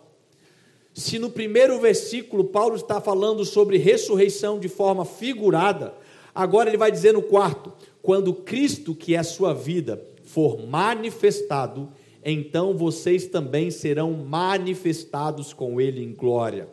Se 0.93 1.17
no 1.17 1.30
primeiro 1.30 1.80
versículo 1.80 2.46
Paulo 2.46 2.76
está 2.76 3.02
falando 3.02 3.43
sobre 3.43 3.78
ressurreição 3.78 4.60
de 4.60 4.69
forma 4.69 5.04
figurada, 5.04 5.93
agora 6.36 6.69
ele 6.69 6.78
vai 6.78 6.91
dizer 6.91 7.13
no 7.13 7.22
quarto: 7.22 7.74
quando 8.02 8.34
Cristo, 8.34 8.93
que 8.93 9.15
é 9.15 9.17
a 9.17 9.24
sua 9.24 9.54
vida, 9.54 10.02
for 10.24 10.65
manifestado, 10.65 11.89
então 12.24 12.78
vocês 12.78 13.26
também 13.26 13.69
serão 13.69 14.12
manifestados 14.13 15.52
com 15.52 15.82
ele 15.82 16.04
em 16.04 16.13
glória. 16.13 16.69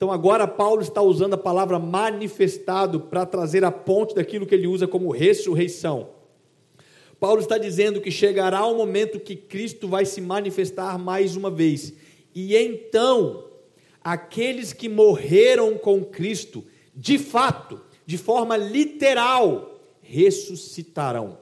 Então 0.00 0.10
agora 0.10 0.48
Paulo 0.48 0.80
está 0.80 1.02
usando 1.02 1.34
a 1.34 1.36
palavra 1.36 1.78
manifestado 1.78 3.00
para 3.00 3.26
trazer 3.26 3.66
a 3.66 3.70
ponte 3.70 4.14
daquilo 4.14 4.46
que 4.46 4.54
ele 4.54 4.66
usa 4.66 4.88
como 4.88 5.10
ressurreição. 5.10 6.08
Paulo 7.20 7.38
está 7.38 7.58
dizendo 7.58 8.00
que 8.00 8.10
chegará 8.10 8.64
o 8.64 8.74
momento 8.74 9.20
que 9.20 9.36
Cristo 9.36 9.86
vai 9.86 10.06
se 10.06 10.22
manifestar 10.22 10.98
mais 10.98 11.36
uma 11.36 11.50
vez. 11.50 11.92
E 12.34 12.56
então 12.56 13.44
aqueles 14.02 14.72
que 14.72 14.88
morreram 14.88 15.76
com 15.76 16.02
Cristo, 16.02 16.64
de 16.96 17.18
fato, 17.18 17.78
de 18.06 18.16
forma 18.16 18.56
literal, 18.56 19.78
ressuscitarão. 20.00 21.36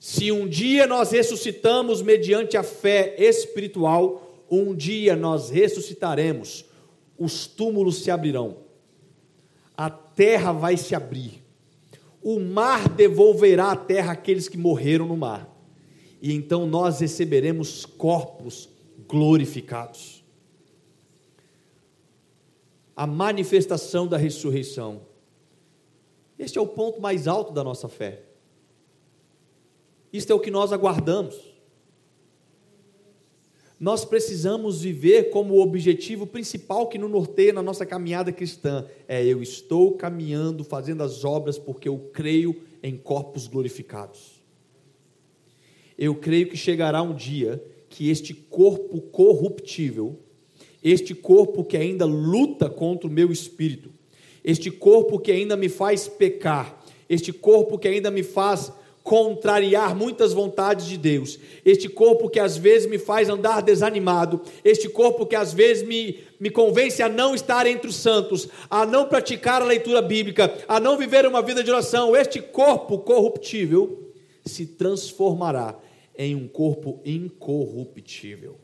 Se 0.00 0.32
um 0.32 0.48
dia 0.48 0.86
nós 0.86 1.10
ressuscitamos 1.10 2.00
mediante 2.00 2.56
a 2.56 2.62
fé 2.62 3.14
espiritual, 3.18 4.46
um 4.50 4.74
dia 4.74 5.14
nós 5.14 5.50
ressuscitaremos, 5.50 6.64
os 7.18 7.46
túmulos 7.46 8.02
se 8.02 8.10
abrirão, 8.10 8.58
a 9.76 9.90
terra 9.90 10.52
vai 10.52 10.76
se 10.76 10.94
abrir, 10.94 11.42
o 12.22 12.40
mar 12.40 12.88
devolverá 12.88 13.72
à 13.72 13.76
terra 13.76 14.12
aqueles 14.12 14.48
que 14.48 14.56
morreram 14.56 15.06
no 15.06 15.16
mar, 15.16 15.48
e 16.20 16.32
então 16.32 16.66
nós 16.66 17.00
receberemos 17.00 17.84
corpos 17.84 18.68
glorificados 19.06 20.24
a 22.96 23.06
manifestação 23.06 24.06
da 24.06 24.16
ressurreição. 24.16 25.02
Este 26.38 26.58
é 26.58 26.60
o 26.60 26.66
ponto 26.66 27.00
mais 27.00 27.26
alto 27.26 27.52
da 27.52 27.64
nossa 27.64 27.88
fé. 27.88 28.22
Isto 30.12 30.32
é 30.32 30.34
o 30.34 30.40
que 30.40 30.50
nós 30.50 30.72
aguardamos. 30.72 31.53
Nós 33.78 34.04
precisamos 34.04 34.82
viver 34.82 35.30
como 35.30 35.54
o 35.54 35.60
objetivo 35.60 36.26
principal 36.26 36.88
que 36.88 36.98
nos 36.98 37.10
norteia 37.10 37.52
na 37.52 37.62
nossa 37.62 37.84
caminhada 37.84 38.32
cristã. 38.32 38.86
É 39.08 39.24
eu 39.24 39.42
estou 39.42 39.92
caminhando, 39.92 40.64
fazendo 40.64 41.02
as 41.02 41.24
obras 41.24 41.58
porque 41.58 41.88
eu 41.88 41.98
creio 42.12 42.62
em 42.82 42.96
corpos 42.96 43.46
glorificados. 43.46 44.42
Eu 45.98 46.14
creio 46.14 46.48
que 46.48 46.56
chegará 46.56 47.02
um 47.02 47.14
dia 47.14 47.62
que 47.88 48.10
este 48.10 48.32
corpo 48.32 49.00
corruptível 49.00 50.18
este 50.84 51.14
corpo 51.14 51.64
que 51.64 51.78
ainda 51.78 52.04
luta 52.04 52.68
contra 52.68 53.08
o 53.08 53.10
meu 53.10 53.32
espírito, 53.32 53.90
este 54.44 54.70
corpo 54.70 55.18
que 55.18 55.32
ainda 55.32 55.56
me 55.56 55.70
faz 55.70 56.06
pecar, 56.06 56.84
este 57.08 57.32
corpo 57.32 57.78
que 57.78 57.88
ainda 57.88 58.10
me 58.10 58.22
faz 58.22 58.70
contrariar 59.04 59.94
muitas 59.94 60.32
vontades 60.32 60.86
de 60.86 60.96
Deus, 60.96 61.38
este 61.62 61.90
corpo 61.90 62.30
que 62.30 62.40
às 62.40 62.56
vezes 62.56 62.88
me 62.88 62.96
faz 62.96 63.28
andar 63.28 63.60
desanimado, 63.60 64.40
este 64.64 64.88
corpo 64.88 65.26
que 65.26 65.36
às 65.36 65.52
vezes 65.52 65.86
me, 65.86 66.20
me 66.40 66.48
convence 66.48 67.02
a 67.02 67.08
não 67.08 67.34
estar 67.34 67.66
entre 67.66 67.86
os 67.86 67.96
santos, 67.96 68.48
a 68.70 68.86
não 68.86 69.06
praticar 69.06 69.60
a 69.60 69.66
leitura 69.66 70.00
bíblica, 70.00 70.56
a 70.66 70.80
não 70.80 70.96
viver 70.96 71.26
uma 71.26 71.42
vida 71.42 71.62
de 71.62 71.70
oração, 71.70 72.16
este 72.16 72.40
corpo 72.40 72.98
corruptível 72.98 74.10
se 74.42 74.64
transformará 74.64 75.78
em 76.16 76.34
um 76.34 76.48
corpo 76.48 76.98
incorruptível. 77.04 78.56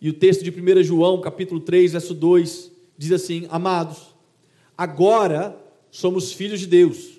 E 0.00 0.08
o 0.08 0.14
texto 0.14 0.42
de 0.42 0.50
1 0.50 0.82
João, 0.82 1.20
capítulo 1.20 1.60
3, 1.60 1.92
verso 1.92 2.14
2, 2.14 2.72
diz 2.96 3.12
assim: 3.12 3.46
Amados, 3.50 4.14
agora 4.76 5.54
somos 5.90 6.32
filhos 6.32 6.60
de 6.60 6.66
Deus, 6.66 7.14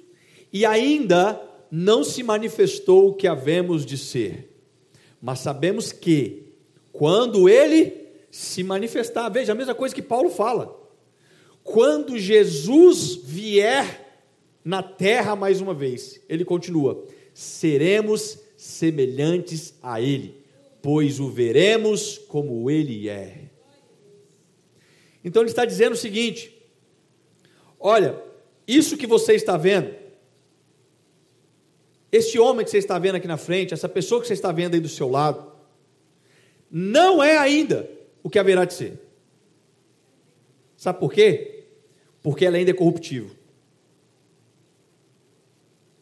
e 0.56 0.66
ainda 0.66 1.42
não 1.70 2.02
se 2.02 2.24
manifestou 2.24 3.10
o 3.10 3.14
que 3.14 3.28
havemos 3.28 3.86
de 3.86 3.98
ser, 3.98 4.56
mas 5.22 5.40
sabemos 5.40 5.92
que, 5.92 6.54
quando 6.94 7.50
ele 7.50 8.08
se 8.32 8.64
manifestar, 8.64 9.28
veja 9.28 9.52
a 9.52 9.56
mesma 9.56 9.76
coisa 9.76 9.94
que 9.94 10.02
Paulo 10.02 10.30
fala, 10.30 10.80
quando 11.62 12.18
Jesus 12.18 13.16
vier 13.16 14.22
na 14.64 14.82
terra 14.82 15.36
mais 15.36 15.60
uma 15.60 15.74
vez, 15.74 16.22
ele 16.30 16.46
continua: 16.46 17.04
seremos 17.34 18.40
semelhantes 18.56 19.74
a 19.84 20.00
ele 20.00 20.46
pois 20.86 21.20
o 21.20 21.32
veremos 21.32 22.20
como 22.28 22.70
ele 22.70 23.10
é. 23.10 23.50
Então 25.24 25.42
ele 25.42 25.50
está 25.50 25.66
dizendo 25.66 25.94
o 25.94 25.98
seguinte: 25.98 26.56
olha, 27.80 28.22
isso 28.68 28.96
que 28.96 29.08
você 29.08 29.34
está 29.34 29.58
vendo, 29.58 30.05
esse 32.12 32.40
homem 32.40 32.64
que 32.64 32.72
você 32.72 32.78
está 32.78 32.98
vendo 32.98 33.16
aqui 33.16 33.28
na 33.28 33.38
frente, 33.38 33.74
essa 33.74 33.90
pessoa 33.90 34.22
que 34.22 34.28
você 34.28 34.34
está 34.34 34.52
vendo 34.52 34.74
aí 34.74 34.80
do 34.80 34.90
seu 34.90 35.10
lado, 35.10 35.52
não 36.70 37.24
é 37.24 37.38
ainda 37.38 37.90
o 38.24 38.30
que 38.30 38.40
haverá 38.40 38.66
de 38.66 38.74
ser. 38.74 39.02
Sabe 40.78 41.00
por 41.00 41.12
quê? 41.12 41.66
Porque 42.22 42.46
ela 42.46 42.58
ainda 42.58 42.72
é 42.72 42.74
corruptível. 42.74 43.36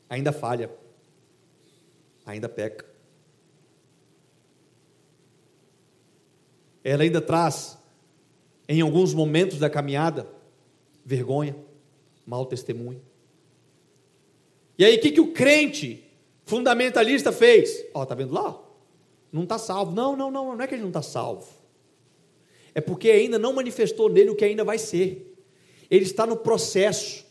Ainda 0.09 0.31
falha. 0.31 0.69
Ainda 2.25 2.47
peca. 2.47 2.85
Ela 6.83 7.03
ainda 7.03 7.21
traz, 7.21 7.77
em 8.67 8.81
alguns 8.81 9.13
momentos 9.13 9.57
da 9.57 9.69
caminhada, 9.69 10.27
vergonha, 11.05 11.55
mau 12.25 12.45
testemunho. 12.45 13.01
E 14.83 14.85
aí, 14.85 14.97
o 14.97 14.99
que, 14.99 15.11
que 15.11 15.21
o 15.21 15.31
crente 15.31 16.03
fundamentalista 16.43 17.31
fez? 17.31 17.85
Ó, 17.93 18.05
tá 18.05 18.13
vendo 18.13 18.33
lá? 18.33 18.61
Não 19.31 19.43
está 19.43 19.57
salvo. 19.57 19.93
Não, 19.93 20.13
não, 20.13 20.29
não, 20.29 20.57
não 20.57 20.61
é 20.61 20.67
que 20.67 20.75
ele 20.75 20.81
não 20.81 20.89
está 20.89 21.01
salvo. 21.01 21.47
É 22.75 22.81
porque 22.81 23.09
ainda 23.09 23.39
não 23.39 23.53
manifestou 23.53 24.09
nele 24.09 24.31
o 24.31 24.35
que 24.35 24.43
ainda 24.43 24.61
vai 24.65 24.77
ser. 24.77 25.37
Ele 25.89 26.03
está 26.03 26.25
no 26.25 26.35
processo 26.35 27.25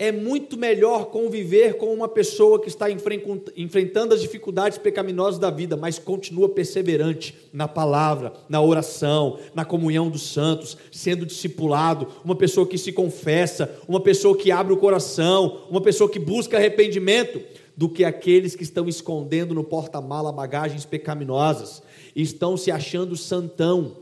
é 0.00 0.10
muito 0.10 0.56
melhor 0.56 1.10
conviver 1.10 1.76
com 1.76 1.92
uma 1.92 2.08
pessoa 2.08 2.58
que 2.58 2.68
está 2.68 2.86
enfrentando 2.90 4.14
as 4.14 4.22
dificuldades 4.22 4.78
pecaminosas 4.78 5.38
da 5.38 5.50
vida, 5.50 5.76
mas 5.76 5.98
continua 5.98 6.48
perseverante 6.48 7.36
na 7.52 7.68
palavra, 7.68 8.32
na 8.48 8.62
oração, 8.62 9.38
na 9.54 9.62
comunhão 9.62 10.08
dos 10.08 10.22
santos, 10.22 10.74
sendo 10.90 11.26
discipulado, 11.26 12.08
uma 12.24 12.34
pessoa 12.34 12.66
que 12.66 12.78
se 12.78 12.92
confessa, 12.92 13.78
uma 13.86 14.00
pessoa 14.00 14.34
que 14.34 14.50
abre 14.50 14.72
o 14.72 14.78
coração, 14.78 15.66
uma 15.68 15.82
pessoa 15.82 16.08
que 16.08 16.18
busca 16.18 16.56
arrependimento, 16.56 17.38
do 17.76 17.86
que 17.86 18.02
aqueles 18.02 18.56
que 18.56 18.62
estão 18.62 18.88
escondendo 18.88 19.54
no 19.54 19.64
porta-mala 19.64 20.32
bagagens 20.32 20.86
pecaminosas, 20.86 21.82
estão 22.16 22.56
se 22.56 22.70
achando 22.70 23.16
santão, 23.16 23.96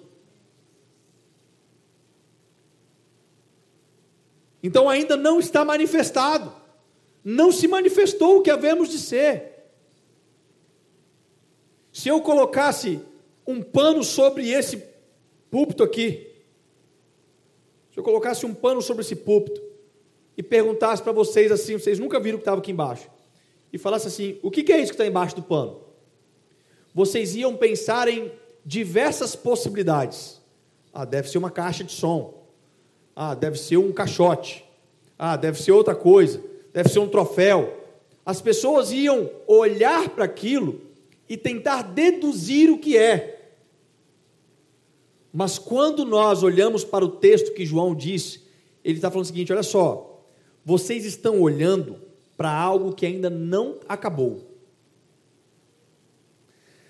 Então 4.63 4.89
ainda 4.89 5.17
não 5.17 5.39
está 5.39 5.65
manifestado. 5.65 6.53
Não 7.25 7.53
se 7.53 7.69
manifestou 7.69 8.39
o 8.39 8.43
que 8.43 8.51
havemos 8.51 8.89
de 8.89 8.99
ser. 8.99 9.59
Se 11.93 12.09
eu 12.09 12.21
colocasse 12.21 13.01
um 13.47 13.63
pano 13.63 14.05
sobre 14.05 14.49
esse 14.49 14.83
púlpito 15.51 15.83
aqui, 15.83 16.29
se 17.93 17.99
eu 17.99 18.05
colocasse 18.05 18.47
um 18.47 18.55
pano 18.55 18.81
sobre 18.81 19.03
esse 19.03 19.17
púlpito 19.17 19.61
e 20.37 20.43
perguntasse 20.43 21.03
para 21.03 21.13
vocês 21.13 21.51
assim, 21.51 21.79
vocês 21.79 21.99
nunca 21.99 22.21
viram 22.21 22.37
o 22.37 22.39
que 22.39 22.43
estava 22.43 22.61
aqui 22.61 22.71
embaixo, 22.71 23.09
e 23.73 23.79
falasse 23.79 24.07
assim: 24.07 24.39
o 24.43 24.51
que 24.51 24.73
é 24.73 24.79
isso 24.79 24.93
que 24.93 24.95
está 24.95 25.07
embaixo 25.07 25.35
do 25.35 25.43
pano? 25.43 25.81
Vocês 26.95 27.35
iam 27.35 27.57
pensar 27.57 28.07
em 28.09 28.31
diversas 28.65 29.35
possibilidades. 29.35 30.41
Ah, 30.93 31.05
deve 31.05 31.29
ser 31.29 31.39
uma 31.39 31.51
caixa 31.51 31.83
de 31.83 31.93
som. 31.93 32.38
Ah, 33.21 33.35
deve 33.35 33.59
ser 33.59 33.79
um 33.79 33.91
caixote. 33.91 34.65
Ah, 35.19 35.37
deve 35.37 35.61
ser 35.61 35.73
outra 35.73 35.93
coisa. 35.93 36.41
Deve 36.73 36.89
ser 36.89 37.01
um 37.01 37.09
troféu. 37.09 37.77
As 38.25 38.41
pessoas 38.41 38.93
iam 38.93 39.29
olhar 39.45 40.11
para 40.11 40.25
aquilo 40.25 40.81
e 41.29 41.37
tentar 41.37 41.83
deduzir 41.83 42.71
o 42.71 42.79
que 42.79 42.97
é. 42.97 43.51
Mas 45.33 45.59
quando 45.59 46.05
nós 46.05 46.45
olhamos 46.45 46.85
para 46.85 47.05
o 47.05 47.09
texto 47.09 47.53
que 47.55 47.67
João 47.67 47.93
disse, 47.93 48.45
ele 48.85 48.99
está 48.99 49.11
falando 49.11 49.25
o 49.25 49.27
seguinte: 49.27 49.53
olha 49.53 49.65
só, 49.65 50.23
vocês 50.65 51.05
estão 51.05 51.41
olhando 51.41 52.01
para 52.37 52.53
algo 52.53 52.95
que 52.95 53.05
ainda 53.05 53.29
não 53.29 53.81
acabou. 53.89 54.47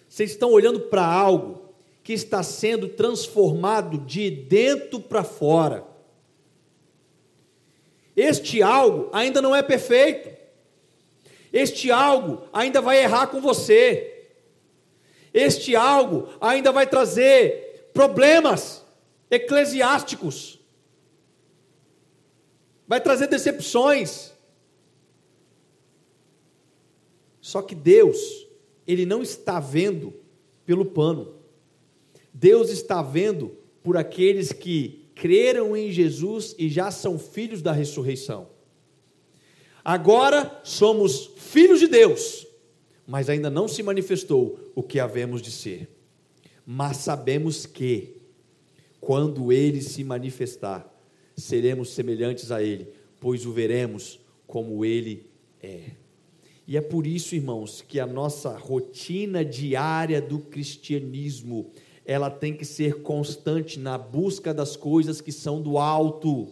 Vocês 0.06 0.32
estão 0.32 0.52
olhando 0.52 0.80
para 0.80 1.06
algo 1.06 1.62
que 2.04 2.12
está 2.12 2.42
sendo 2.42 2.86
transformado 2.86 3.96
de 3.96 4.30
dentro 4.30 5.00
para 5.00 5.24
fora. 5.24 5.88
Este 8.20 8.60
algo 8.60 9.08
ainda 9.12 9.40
não 9.40 9.54
é 9.54 9.62
perfeito. 9.62 10.36
Este 11.52 11.88
algo 11.88 12.42
ainda 12.52 12.80
vai 12.80 13.00
errar 13.00 13.28
com 13.28 13.40
você. 13.40 14.26
Este 15.32 15.76
algo 15.76 16.28
ainda 16.40 16.72
vai 16.72 16.84
trazer 16.84 17.90
problemas 17.94 18.84
eclesiásticos. 19.30 20.58
Vai 22.88 23.00
trazer 23.00 23.28
decepções. 23.28 24.32
Só 27.40 27.62
que 27.62 27.76
Deus, 27.76 28.48
Ele 28.84 29.06
não 29.06 29.22
está 29.22 29.60
vendo 29.60 30.12
pelo 30.66 30.84
pano. 30.84 31.36
Deus 32.34 32.68
está 32.68 33.00
vendo 33.00 33.56
por 33.80 33.96
aqueles 33.96 34.52
que 34.52 34.97
creram 35.18 35.76
em 35.76 35.90
Jesus 35.90 36.54
e 36.56 36.68
já 36.68 36.92
são 36.92 37.18
filhos 37.18 37.60
da 37.60 37.72
ressurreição. 37.72 38.48
Agora 39.84 40.60
somos 40.62 41.30
filhos 41.36 41.80
de 41.80 41.88
Deus, 41.88 42.46
mas 43.04 43.28
ainda 43.28 43.50
não 43.50 43.66
se 43.66 43.82
manifestou 43.82 44.72
o 44.76 44.82
que 44.82 45.00
havemos 45.00 45.42
de 45.42 45.50
ser. 45.50 45.88
Mas 46.64 46.98
sabemos 46.98 47.66
que, 47.66 48.16
quando 49.00 49.52
ele 49.52 49.82
se 49.82 50.04
manifestar, 50.04 50.88
seremos 51.36 51.90
semelhantes 51.90 52.52
a 52.52 52.62
ele, 52.62 52.86
pois 53.18 53.44
o 53.44 53.52
veremos 53.52 54.20
como 54.46 54.84
ele 54.84 55.26
é. 55.60 55.90
E 56.64 56.76
é 56.76 56.80
por 56.80 57.06
isso, 57.06 57.34
irmãos, 57.34 57.82
que 57.82 57.98
a 57.98 58.06
nossa 58.06 58.56
rotina 58.56 59.44
diária 59.44 60.20
do 60.20 60.38
cristianismo 60.38 61.72
ela 62.08 62.30
tem 62.30 62.54
que 62.54 62.64
ser 62.64 63.02
constante 63.02 63.78
na 63.78 63.98
busca 63.98 64.54
das 64.54 64.74
coisas 64.76 65.20
que 65.20 65.30
são 65.30 65.60
do 65.60 65.76
alto. 65.76 66.48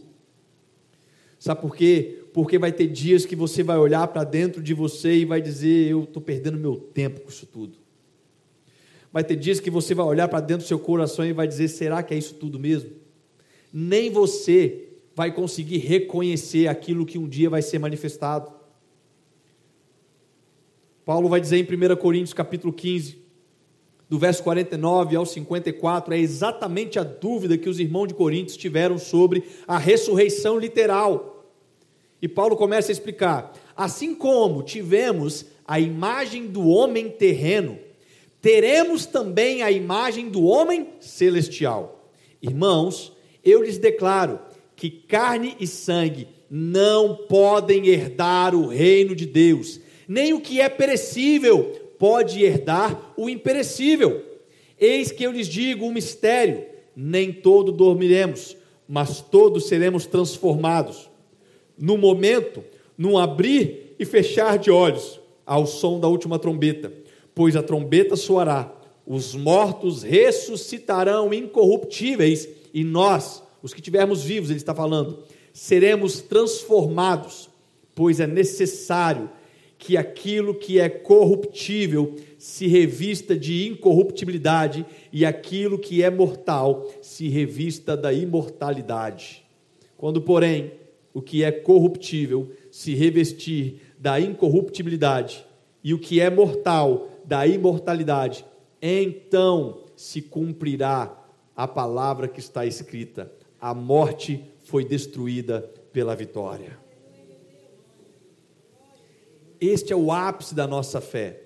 Sabe 1.39 1.63
por 1.63 1.75
quê? 1.75 2.25
Porque 2.35 2.59
vai 2.59 2.71
ter 2.71 2.87
dias 2.87 3.25
que 3.25 3.35
você 3.35 3.63
vai 3.63 3.79
olhar 3.79 4.07
para 4.09 4.23
dentro 4.23 4.63
de 4.63 4.75
você 4.75 5.17
e 5.17 5.25
vai 5.25 5.41
dizer: 5.41 5.91
Eu 5.91 6.05
estou 6.05 6.23
perdendo 6.23 6.59
meu 6.59 6.77
tempo 6.77 7.23
com 7.23 7.31
isso 7.31 7.47
tudo. 7.47 7.79
Vai 9.11 9.25
ter 9.25 9.35
dias 9.35 9.59
que 9.59 9.71
você 9.71 9.95
vai 9.95 10.05
olhar 10.05 10.29
para 10.29 10.41
dentro 10.41 10.65
do 10.65 10.69
seu 10.69 10.79
coração 10.79 11.25
e 11.25 11.33
vai 11.33 11.49
dizer: 11.49 11.69
Será 11.69 12.03
que 12.03 12.13
é 12.13 12.19
isso 12.19 12.35
tudo 12.35 12.61
mesmo? 12.61 12.91
Nem 13.73 14.11
você 14.11 14.91
vai 15.15 15.33
conseguir 15.33 15.79
reconhecer 15.79 16.69
aquilo 16.69 17.07
que 17.07 17.17
um 17.17 17.27
dia 17.27 17.49
vai 17.49 17.63
ser 17.63 17.79
manifestado. 17.79 18.53
Paulo 21.03 21.31
vai 21.31 21.41
dizer 21.41 21.57
em 21.57 21.63
1 21.63 21.97
Coríntios 21.97 22.35
capítulo 22.35 22.75
15: 22.75 23.26
do 24.09 24.19
verso 24.19 24.43
49 24.43 25.17
ao 25.17 25.27
54, 25.27 26.15
é 26.15 26.19
exatamente 26.19 26.99
a 26.99 27.03
dúvida 27.03 27.59
que 27.59 27.69
os 27.69 27.81
irmãos 27.81 28.07
de 28.07 28.15
Coríntios 28.15 28.57
tiveram 28.57 28.99
sobre 28.99 29.45
a 29.67 29.79
ressurreição 29.79 30.59
literal. 30.59 31.45
E 32.23 32.29
Paulo 32.29 32.57
começa 32.57 32.91
a 32.91 32.95
explicar: 32.95 33.53
assim 33.77 34.15
como 34.15 34.63
tivemos 34.63 35.47
a 35.67 35.81
imagem 35.81 36.47
do 36.47 36.69
homem 36.69 37.11
terreno, 37.11 37.79
teremos 38.41 39.07
também 39.07 39.63
a 39.63 39.73
imagem 39.73 40.29
do 40.29 40.45
homem 40.45 40.89
celestial. 41.01 42.11
Irmãos, 42.41 43.13
eu 43.45 43.63
lhes 43.63 43.79
declaro 43.79 44.39
que 44.77 44.89
carne 44.89 45.57
e 45.59 45.67
sangue 45.67 46.29
não 46.49 47.17
podem 47.29 47.89
herdar 47.89 48.55
o 48.55 48.69
reino 48.69 49.17
de 49.17 49.27
Deus, 49.27 49.81
nem 50.07 50.33
o 50.33 50.41
que 50.41 50.61
é 50.61 50.69
perecível 50.69 51.86
pode 51.99 52.43
herdar 52.43 53.13
o 53.17 53.29
imperecível. 53.29 54.23
Eis 54.79 55.11
que 55.11 55.25
eu 55.25 55.33
lhes 55.33 55.49
digo 55.49 55.87
um 55.87 55.93
mistério: 55.93 56.65
nem 56.95 57.33
todo 57.33 57.73
dormiremos, 57.73 58.57
mas 58.89 59.21
todos 59.21 59.67
seremos 59.67 60.07
transformados. 60.07 61.11
No 61.79 61.97
momento, 61.97 62.63
num 62.97 63.19
abrir 63.19 63.95
e 63.99 64.05
fechar 64.05 64.59
de 64.59 64.71
olhos, 64.71 65.21
ao 65.45 65.67
som 65.67 66.01
da 66.01 66.09
última 66.09 66.39
trombeta, 66.39 66.93
pois 67.35 67.55
a 67.55 67.63
trombeta 67.63 68.17
soará, 68.17 68.73
os 69.07 69.35
mortos 69.35 70.03
ressuscitarão 70.03 71.33
incorruptíveis 71.33 72.49
e 72.75 72.83
nós, 72.83 73.43
os 73.63 73.73
que 73.73 73.81
tivermos 73.81 74.23
vivos, 74.25 74.51
ele 74.51 74.59
está 74.59 74.75
falando, 74.75 75.21
seremos 75.53 76.21
transformados, 76.21 77.49
pois 77.95 78.19
é 78.19 78.27
necessário 78.27 79.31
que 79.79 79.97
aquilo 79.97 80.55
que 80.55 80.81
é 80.81 80.89
corruptível 80.89 82.17
se 82.39 82.67
revista 82.67 83.37
de 83.37 83.69
incorruptibilidade 83.69 84.87
e 85.13 85.25
aquilo 85.25 85.79
que 85.79 86.03
é 86.03 86.11
mortal 86.11 86.87
se 87.03 87.29
revista 87.29 87.97
da 87.97 88.13
imortalidade. 88.13 89.45
Quando, 89.97 90.21
porém, 90.21 90.73
o 91.13 91.23
que 91.23 91.43
é 91.43 91.51
corruptível 91.51 92.51
se 92.71 92.95
revestir 92.95 93.81
da 93.99 94.21
incorruptibilidade 94.21 95.47
e 95.83 95.95
o 95.95 95.99
que 95.99 96.21
é 96.21 96.29
mortal 96.29 97.09
da 97.25 97.47
imortalidade, 97.47 98.45
então 98.81 99.85
se 99.97 100.21
cumprirá 100.21 101.25
a 101.57 101.67
palavra 101.67 102.29
que 102.29 102.41
está 102.41 102.67
escrita: 102.67 103.33
a 103.61 103.73
morte 103.73 104.45
foi 104.65 104.85
destruída 104.85 105.63
pela 105.93 106.15
vitória. 106.15 106.86
Este 109.61 109.93
é 109.93 109.97
o 109.97 110.13
ápice 110.13 110.55
da 110.55 110.67
nossa 110.67 111.01
fé. 111.01 111.43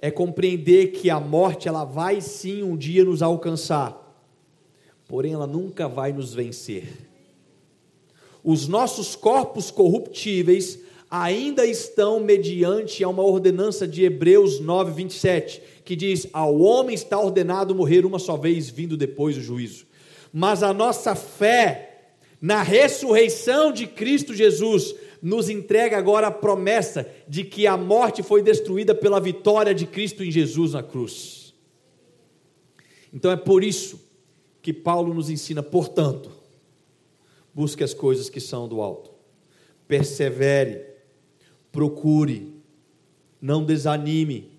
É 0.00 0.10
compreender 0.10 0.88
que 0.88 1.08
a 1.08 1.18
morte 1.18 1.68
ela 1.68 1.84
vai 1.84 2.20
sim 2.20 2.62
um 2.62 2.76
dia 2.76 3.04
nos 3.04 3.22
alcançar. 3.22 4.00
Porém 5.08 5.32
ela 5.32 5.46
nunca 5.46 5.88
vai 5.88 6.12
nos 6.12 6.34
vencer. 6.34 6.86
Os 8.42 8.68
nossos 8.68 9.16
corpos 9.16 9.70
corruptíveis 9.70 10.78
ainda 11.10 11.64
estão 11.64 12.20
mediante 12.20 13.04
a 13.04 13.08
uma 13.08 13.22
ordenança 13.22 13.86
de 13.86 14.04
Hebreus 14.04 14.60
9:27, 14.60 15.62
que 15.84 15.96
diz: 15.96 16.26
"Ao 16.32 16.58
homem 16.58 16.94
está 16.94 17.18
ordenado 17.18 17.74
morrer 17.74 18.04
uma 18.04 18.18
só 18.18 18.36
vez, 18.36 18.68
vindo 18.68 18.96
depois 18.96 19.36
o 19.36 19.40
juízo". 19.40 19.86
Mas 20.32 20.62
a 20.62 20.74
nossa 20.74 21.14
fé 21.14 21.94
na 22.40 22.62
ressurreição 22.62 23.72
de 23.72 23.86
Cristo 23.86 24.34
Jesus 24.34 24.94
nos 25.24 25.48
entrega 25.48 25.96
agora 25.96 26.26
a 26.26 26.30
promessa 26.30 27.10
de 27.26 27.44
que 27.44 27.66
a 27.66 27.78
morte 27.78 28.22
foi 28.22 28.42
destruída 28.42 28.94
pela 28.94 29.18
vitória 29.18 29.74
de 29.74 29.86
Cristo 29.86 30.22
em 30.22 30.30
Jesus 30.30 30.74
na 30.74 30.82
cruz. 30.82 31.54
Então 33.10 33.30
é 33.30 33.36
por 33.36 33.64
isso 33.64 34.06
que 34.60 34.70
Paulo 34.70 35.14
nos 35.14 35.30
ensina, 35.30 35.62
portanto, 35.62 36.30
busque 37.54 37.82
as 37.82 37.94
coisas 37.94 38.28
que 38.28 38.38
são 38.38 38.68
do 38.68 38.82
alto, 38.82 39.12
persevere, 39.88 40.84
procure, 41.72 42.52
não 43.40 43.64
desanime, 43.64 44.50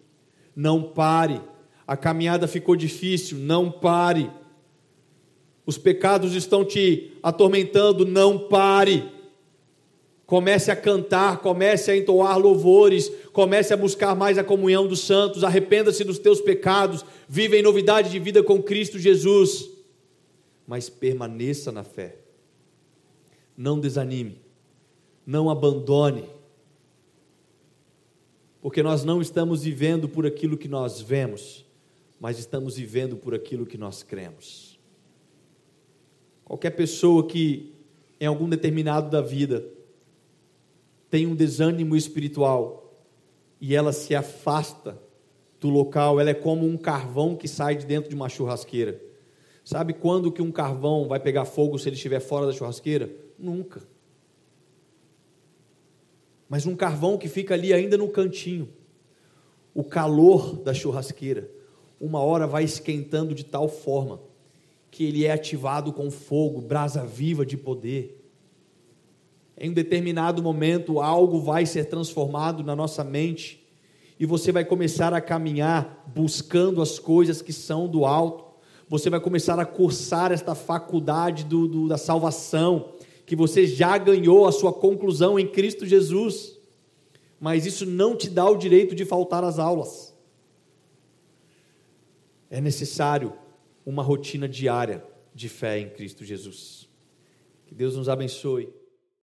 não 0.56 0.82
pare. 0.82 1.40
A 1.86 1.96
caminhada 1.96 2.48
ficou 2.48 2.76
difícil, 2.76 3.38
não 3.38 3.70
pare. 3.70 4.32
Os 5.64 5.78
pecados 5.78 6.34
estão 6.34 6.66
te 6.66 7.12
atormentando, 7.22 8.04
não 8.04 8.48
pare. 8.48 9.14
Comece 10.26 10.72
a 10.72 10.76
cantar, 10.76 11.40
comece 11.40 11.92
a 11.92 11.98
entoar 11.98 12.40
louvores, 12.40 13.12
comece 13.32 13.74
a 13.74 13.78
buscar 13.78 14.16
mais 14.16 14.38
a 14.38 14.44
comunhão 14.44 14.88
dos 14.88 15.02
santos, 15.02 15.44
arrependa-se 15.44 16.04
dos 16.04 16.18
teus 16.18 16.42
pecados, 16.42 17.06
viva 17.30 17.56
em 17.56 17.62
novidade 17.62 18.10
de 18.10 18.18
vida 18.18 18.42
com 18.42 18.62
Cristo 18.62 18.98
Jesus. 18.98 19.70
Mas 20.68 20.90
permaneça 20.90 21.72
na 21.72 21.84
fé. 21.84 22.18
Não 23.56 23.80
desanime, 23.80 24.42
não 25.26 25.50
abandone, 25.50 26.26
porque 28.62 28.82
nós 28.82 29.04
não 29.04 29.22
estamos 29.22 29.64
vivendo 29.64 30.10
por 30.10 30.26
aquilo 30.26 30.58
que 30.58 30.68
nós 30.68 31.00
vemos, 31.00 31.64
mas 32.20 32.40
estamos 32.40 32.78
vivendo 32.78 33.16
por 33.16 33.36
aquilo 33.36 33.64
que 33.64 33.78
nós 33.78 34.02
cremos. 34.02 34.80
Qualquer 36.44 36.72
pessoa 36.72 37.28
que 37.28 37.76
em 38.20 38.26
algum 38.26 38.50
determinado 38.50 39.10
da 39.10 39.22
vida 39.22 39.75
tem 41.10 41.28
um 41.28 41.36
desânimo 41.36 41.96
espiritual 41.96 42.94
e 43.60 43.76
ela 43.76 43.94
se 43.94 44.14
afasta 44.14 45.00
do 45.60 45.70
local, 45.70 46.20
ela 46.20 46.30
é 46.30 46.34
como 46.34 46.66
um 46.66 46.78
carvão 46.78 47.36
que 47.36 47.48
sai 47.48 47.76
de 47.76 47.86
dentro 47.86 48.10
de 48.10 48.16
uma 48.16 48.30
churrasqueira. 48.30 49.02
Sabe 49.64 49.94
quando 49.94 50.32
que 50.32 50.42
um 50.42 50.52
carvão 50.52 51.08
vai 51.08 51.20
pegar 51.20 51.46
fogo 51.46 51.80
se 51.80 51.90
ele 51.90 51.96
estiver 51.96 52.20
fora 52.20 52.46
da 52.46 52.52
churrasqueira? 52.52 53.10
Nunca. 53.38 53.82
Mas 56.48 56.66
um 56.66 56.76
carvão 56.76 57.18
que 57.18 57.28
fica 57.28 57.56
ali 57.56 57.74
ainda 57.74 57.98
no 57.98 58.08
cantinho, 58.10 58.70
o 59.74 59.84
calor 59.84 60.58
da 60.58 60.74
churrasqueira, 60.74 61.50
uma 62.00 62.20
hora 62.20 62.46
vai 62.46 62.64
esquentando 62.64 63.34
de 63.34 63.44
tal 63.44 63.68
forma 63.68 64.22
que 64.92 65.04
ele 65.04 65.26
é 65.26 65.32
ativado 65.32 65.92
com 65.92 66.12
fogo, 66.12 66.62
brasa 66.62 67.04
viva 67.04 67.46
de 67.46 67.58
poder 67.58 68.25
em 69.58 69.70
um 69.70 69.74
determinado 69.74 70.44
momento 70.44 71.00
algo 71.00 71.40
vai 71.40 71.66
ser 71.66 71.86
transformado 71.86 72.64
na 72.64 72.76
nossa 72.76 73.04
mente 73.04 73.66
e 74.20 74.26
você 74.26 74.52
vai 74.52 74.64
começar 74.64 75.14
a 75.14 75.22
caminhar 75.22 76.04
buscando 76.14 76.82
as 76.82 77.00
coisas 77.00 77.42
que 77.42 77.52
são 77.52 77.88
do 77.88 78.06
alto. 78.06 78.46
Você 78.88 79.10
vai 79.10 79.20
começar 79.20 79.60
a 79.60 79.66
cursar 79.66 80.32
esta 80.32 80.56
faculdade 80.56 81.44
do, 81.44 81.68
do, 81.68 81.88
da 81.88 81.98
salvação, 81.98 82.94
que 83.26 83.36
você 83.36 83.66
já 83.66 83.98
ganhou 83.98 84.48
a 84.48 84.52
sua 84.52 84.72
conclusão 84.72 85.40
em 85.40 85.48
Cristo 85.48 85.86
Jesus. 85.86 86.58
Mas 87.40 87.66
isso 87.66 87.86
não 87.86 88.16
te 88.16 88.30
dá 88.30 88.50
o 88.50 88.56
direito 88.56 88.96
de 88.96 89.04
faltar 89.04 89.44
às 89.44 89.60
aulas. 89.60 90.14
É 92.50 92.62
necessário 92.62 93.34
uma 93.86 94.02
rotina 94.02 94.48
diária 94.48 95.04
de 95.34 95.50
fé 95.50 95.80
em 95.80 95.90
Cristo 95.90 96.24
Jesus. 96.24 96.88
Que 97.66 97.76
Deus 97.76 97.98
nos 97.98 98.08
abençoe. 98.08 98.70